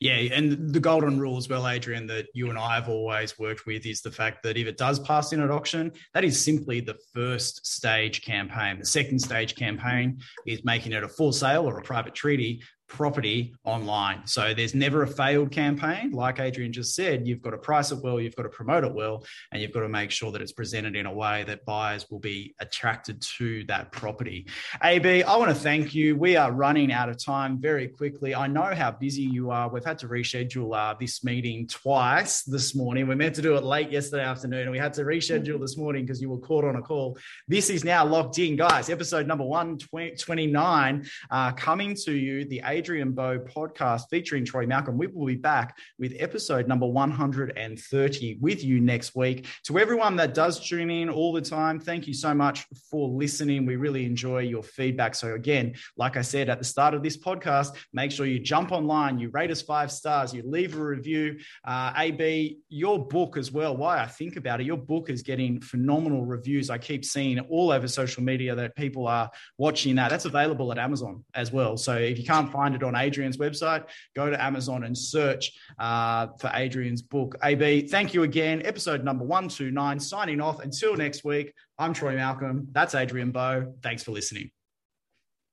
Yeah, 0.00 0.14
and 0.14 0.72
the 0.72 0.80
golden 0.80 1.18
rule 1.18 1.36
as 1.36 1.48
well, 1.48 1.66
Adrian, 1.66 2.06
that 2.08 2.26
you 2.34 2.50
and 2.50 2.58
I 2.58 2.74
have 2.74 2.88
always 2.88 3.38
worked 3.38 3.66
with 3.66 3.86
is 3.86 4.02
the 4.02 4.10
fact 4.10 4.42
that 4.42 4.56
if 4.56 4.66
it 4.66 4.76
does 4.76 4.98
pass 5.00 5.32
in 5.32 5.40
at 5.40 5.50
auction, 5.50 5.92
that 6.14 6.24
is 6.24 6.42
simply 6.42 6.80
the 6.80 6.98
first 7.14 7.66
stage 7.66 8.22
campaign. 8.22 8.78
The 8.78 8.86
second 8.86 9.18
stage 9.18 9.54
campaign 9.54 10.20
is 10.46 10.64
making 10.64 10.92
it 10.92 11.02
a 11.02 11.08
full 11.08 11.32
sale 11.32 11.68
or 11.68 11.78
a 11.78 11.82
private 11.82 12.14
treaty 12.14 12.62
property 12.88 13.54
online. 13.64 14.26
So 14.26 14.54
there's 14.54 14.74
never 14.74 15.02
a 15.02 15.06
failed 15.06 15.50
campaign. 15.50 16.12
Like 16.12 16.38
Adrian 16.38 16.72
just 16.72 16.94
said, 16.94 17.26
you've 17.26 17.42
got 17.42 17.50
to 17.50 17.58
price 17.58 17.90
it 17.90 18.02
well, 18.02 18.20
you've 18.20 18.36
got 18.36 18.44
to 18.44 18.48
promote 18.48 18.84
it 18.84 18.94
well, 18.94 19.24
and 19.52 19.60
you've 19.60 19.72
got 19.72 19.80
to 19.80 19.88
make 19.88 20.10
sure 20.10 20.30
that 20.32 20.40
it's 20.40 20.52
presented 20.52 20.96
in 20.96 21.06
a 21.06 21.12
way 21.12 21.44
that 21.44 21.64
buyers 21.64 22.06
will 22.10 22.18
be 22.18 22.54
attracted 22.60 23.20
to 23.38 23.64
that 23.64 23.90
property. 23.92 24.46
AB, 24.82 25.22
I 25.24 25.36
want 25.36 25.50
to 25.50 25.54
thank 25.54 25.94
you. 25.94 26.16
We 26.16 26.36
are 26.36 26.52
running 26.52 26.92
out 26.92 27.08
of 27.08 27.22
time 27.22 27.58
very 27.60 27.88
quickly. 27.88 28.34
I 28.34 28.46
know 28.46 28.74
how 28.74 28.92
busy 28.92 29.22
you 29.22 29.50
are. 29.50 29.68
We've 29.68 29.84
had 29.84 29.98
to 29.98 30.08
reschedule 30.08 30.76
uh, 30.76 30.94
this 30.98 31.24
meeting 31.24 31.66
twice 31.66 32.42
this 32.42 32.74
morning. 32.74 33.08
We 33.08 33.14
meant 33.14 33.34
to 33.36 33.42
do 33.42 33.56
it 33.56 33.64
late 33.64 33.90
yesterday 33.90 34.24
afternoon, 34.24 34.62
and 34.62 34.70
we 34.70 34.78
had 34.78 34.94
to 34.94 35.02
reschedule 35.02 35.60
this 35.60 35.76
morning 35.76 36.04
because 36.04 36.20
you 36.20 36.30
were 36.30 36.38
caught 36.38 36.64
on 36.64 36.76
a 36.76 36.82
call. 36.82 37.18
This 37.48 37.70
is 37.70 37.84
now 37.84 38.06
locked 38.06 38.38
in, 38.38 38.56
guys. 38.56 38.90
Episode 38.90 39.26
number 39.26 39.44
129 39.44 41.06
uh, 41.30 41.52
coming 41.52 41.94
to 42.04 42.12
you. 42.12 42.44
The 42.44 42.62
Adrian 42.76 43.12
Bo 43.12 43.38
podcast 43.38 44.02
featuring 44.10 44.44
Troy 44.44 44.66
Malcolm. 44.66 44.98
We 44.98 45.06
will 45.06 45.24
be 45.24 45.34
back 45.34 45.78
with 45.98 46.14
episode 46.18 46.68
number 46.68 46.84
130 46.84 48.38
with 48.38 48.62
you 48.62 48.80
next 48.82 49.16
week. 49.16 49.46
To 49.64 49.78
everyone 49.78 50.16
that 50.16 50.34
does 50.34 50.60
tune 50.60 50.90
in 50.90 51.08
all 51.08 51.32
the 51.32 51.40
time, 51.40 51.80
thank 51.80 52.06
you 52.06 52.12
so 52.12 52.34
much 52.34 52.66
for 52.90 53.08
listening. 53.08 53.64
We 53.64 53.76
really 53.76 54.04
enjoy 54.04 54.40
your 54.40 54.62
feedback. 54.62 55.14
So, 55.14 55.32
again, 55.32 55.74
like 55.96 56.18
I 56.18 56.20
said 56.20 56.50
at 56.50 56.58
the 56.58 56.66
start 56.66 56.92
of 56.92 57.02
this 57.02 57.16
podcast, 57.16 57.74
make 57.94 58.12
sure 58.12 58.26
you 58.26 58.38
jump 58.38 58.72
online, 58.72 59.18
you 59.18 59.30
rate 59.30 59.50
us 59.50 59.62
five 59.62 59.90
stars, 59.90 60.34
you 60.34 60.42
leave 60.44 60.76
a 60.76 60.84
review. 60.84 61.38
Uh, 61.64 61.94
AB, 61.96 62.58
your 62.68 63.08
book 63.08 63.38
as 63.38 63.50
well, 63.50 63.74
why 63.74 64.02
I 64.02 64.06
think 64.06 64.36
about 64.36 64.60
it, 64.60 64.66
your 64.66 64.76
book 64.76 65.08
is 65.08 65.22
getting 65.22 65.62
phenomenal 65.62 66.26
reviews. 66.26 66.68
I 66.68 66.76
keep 66.76 67.06
seeing 67.06 67.40
all 67.40 67.70
over 67.70 67.88
social 67.88 68.22
media 68.22 68.54
that 68.54 68.76
people 68.76 69.06
are 69.06 69.30
watching 69.56 69.94
that. 69.94 70.10
That's 70.10 70.26
available 70.26 70.70
at 70.72 70.78
Amazon 70.78 71.24
as 71.32 71.50
well. 71.50 71.78
So, 71.78 71.94
if 71.94 72.18
you 72.18 72.24
can't 72.24 72.52
find 72.52 72.65
find 72.66 72.74
it 72.74 72.82
on 72.82 72.96
Adrian's 72.96 73.36
website. 73.36 73.84
Go 74.16 74.28
to 74.28 74.42
Amazon 74.42 74.82
and 74.82 74.98
search 74.98 75.52
uh, 75.78 76.26
for 76.40 76.50
Adrian's 76.52 77.00
book. 77.00 77.36
AB, 77.44 77.86
thank 77.86 78.12
you 78.12 78.24
again. 78.24 78.60
Episode 78.64 79.04
number 79.04 79.24
129, 79.24 80.00
signing 80.00 80.40
off. 80.40 80.60
Until 80.60 80.96
next 80.96 81.22
week, 81.24 81.52
I'm 81.78 81.92
Troy 81.92 82.16
Malcolm. 82.16 82.66
That's 82.72 82.96
Adrian 82.96 83.30
Bo. 83.30 83.74
Thanks 83.82 84.02
for 84.02 84.10
listening. 84.10 84.50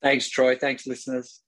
Thanks, 0.01 0.27
Troy. 0.27 0.55
Thanks, 0.55 0.87
listeners. 0.87 1.41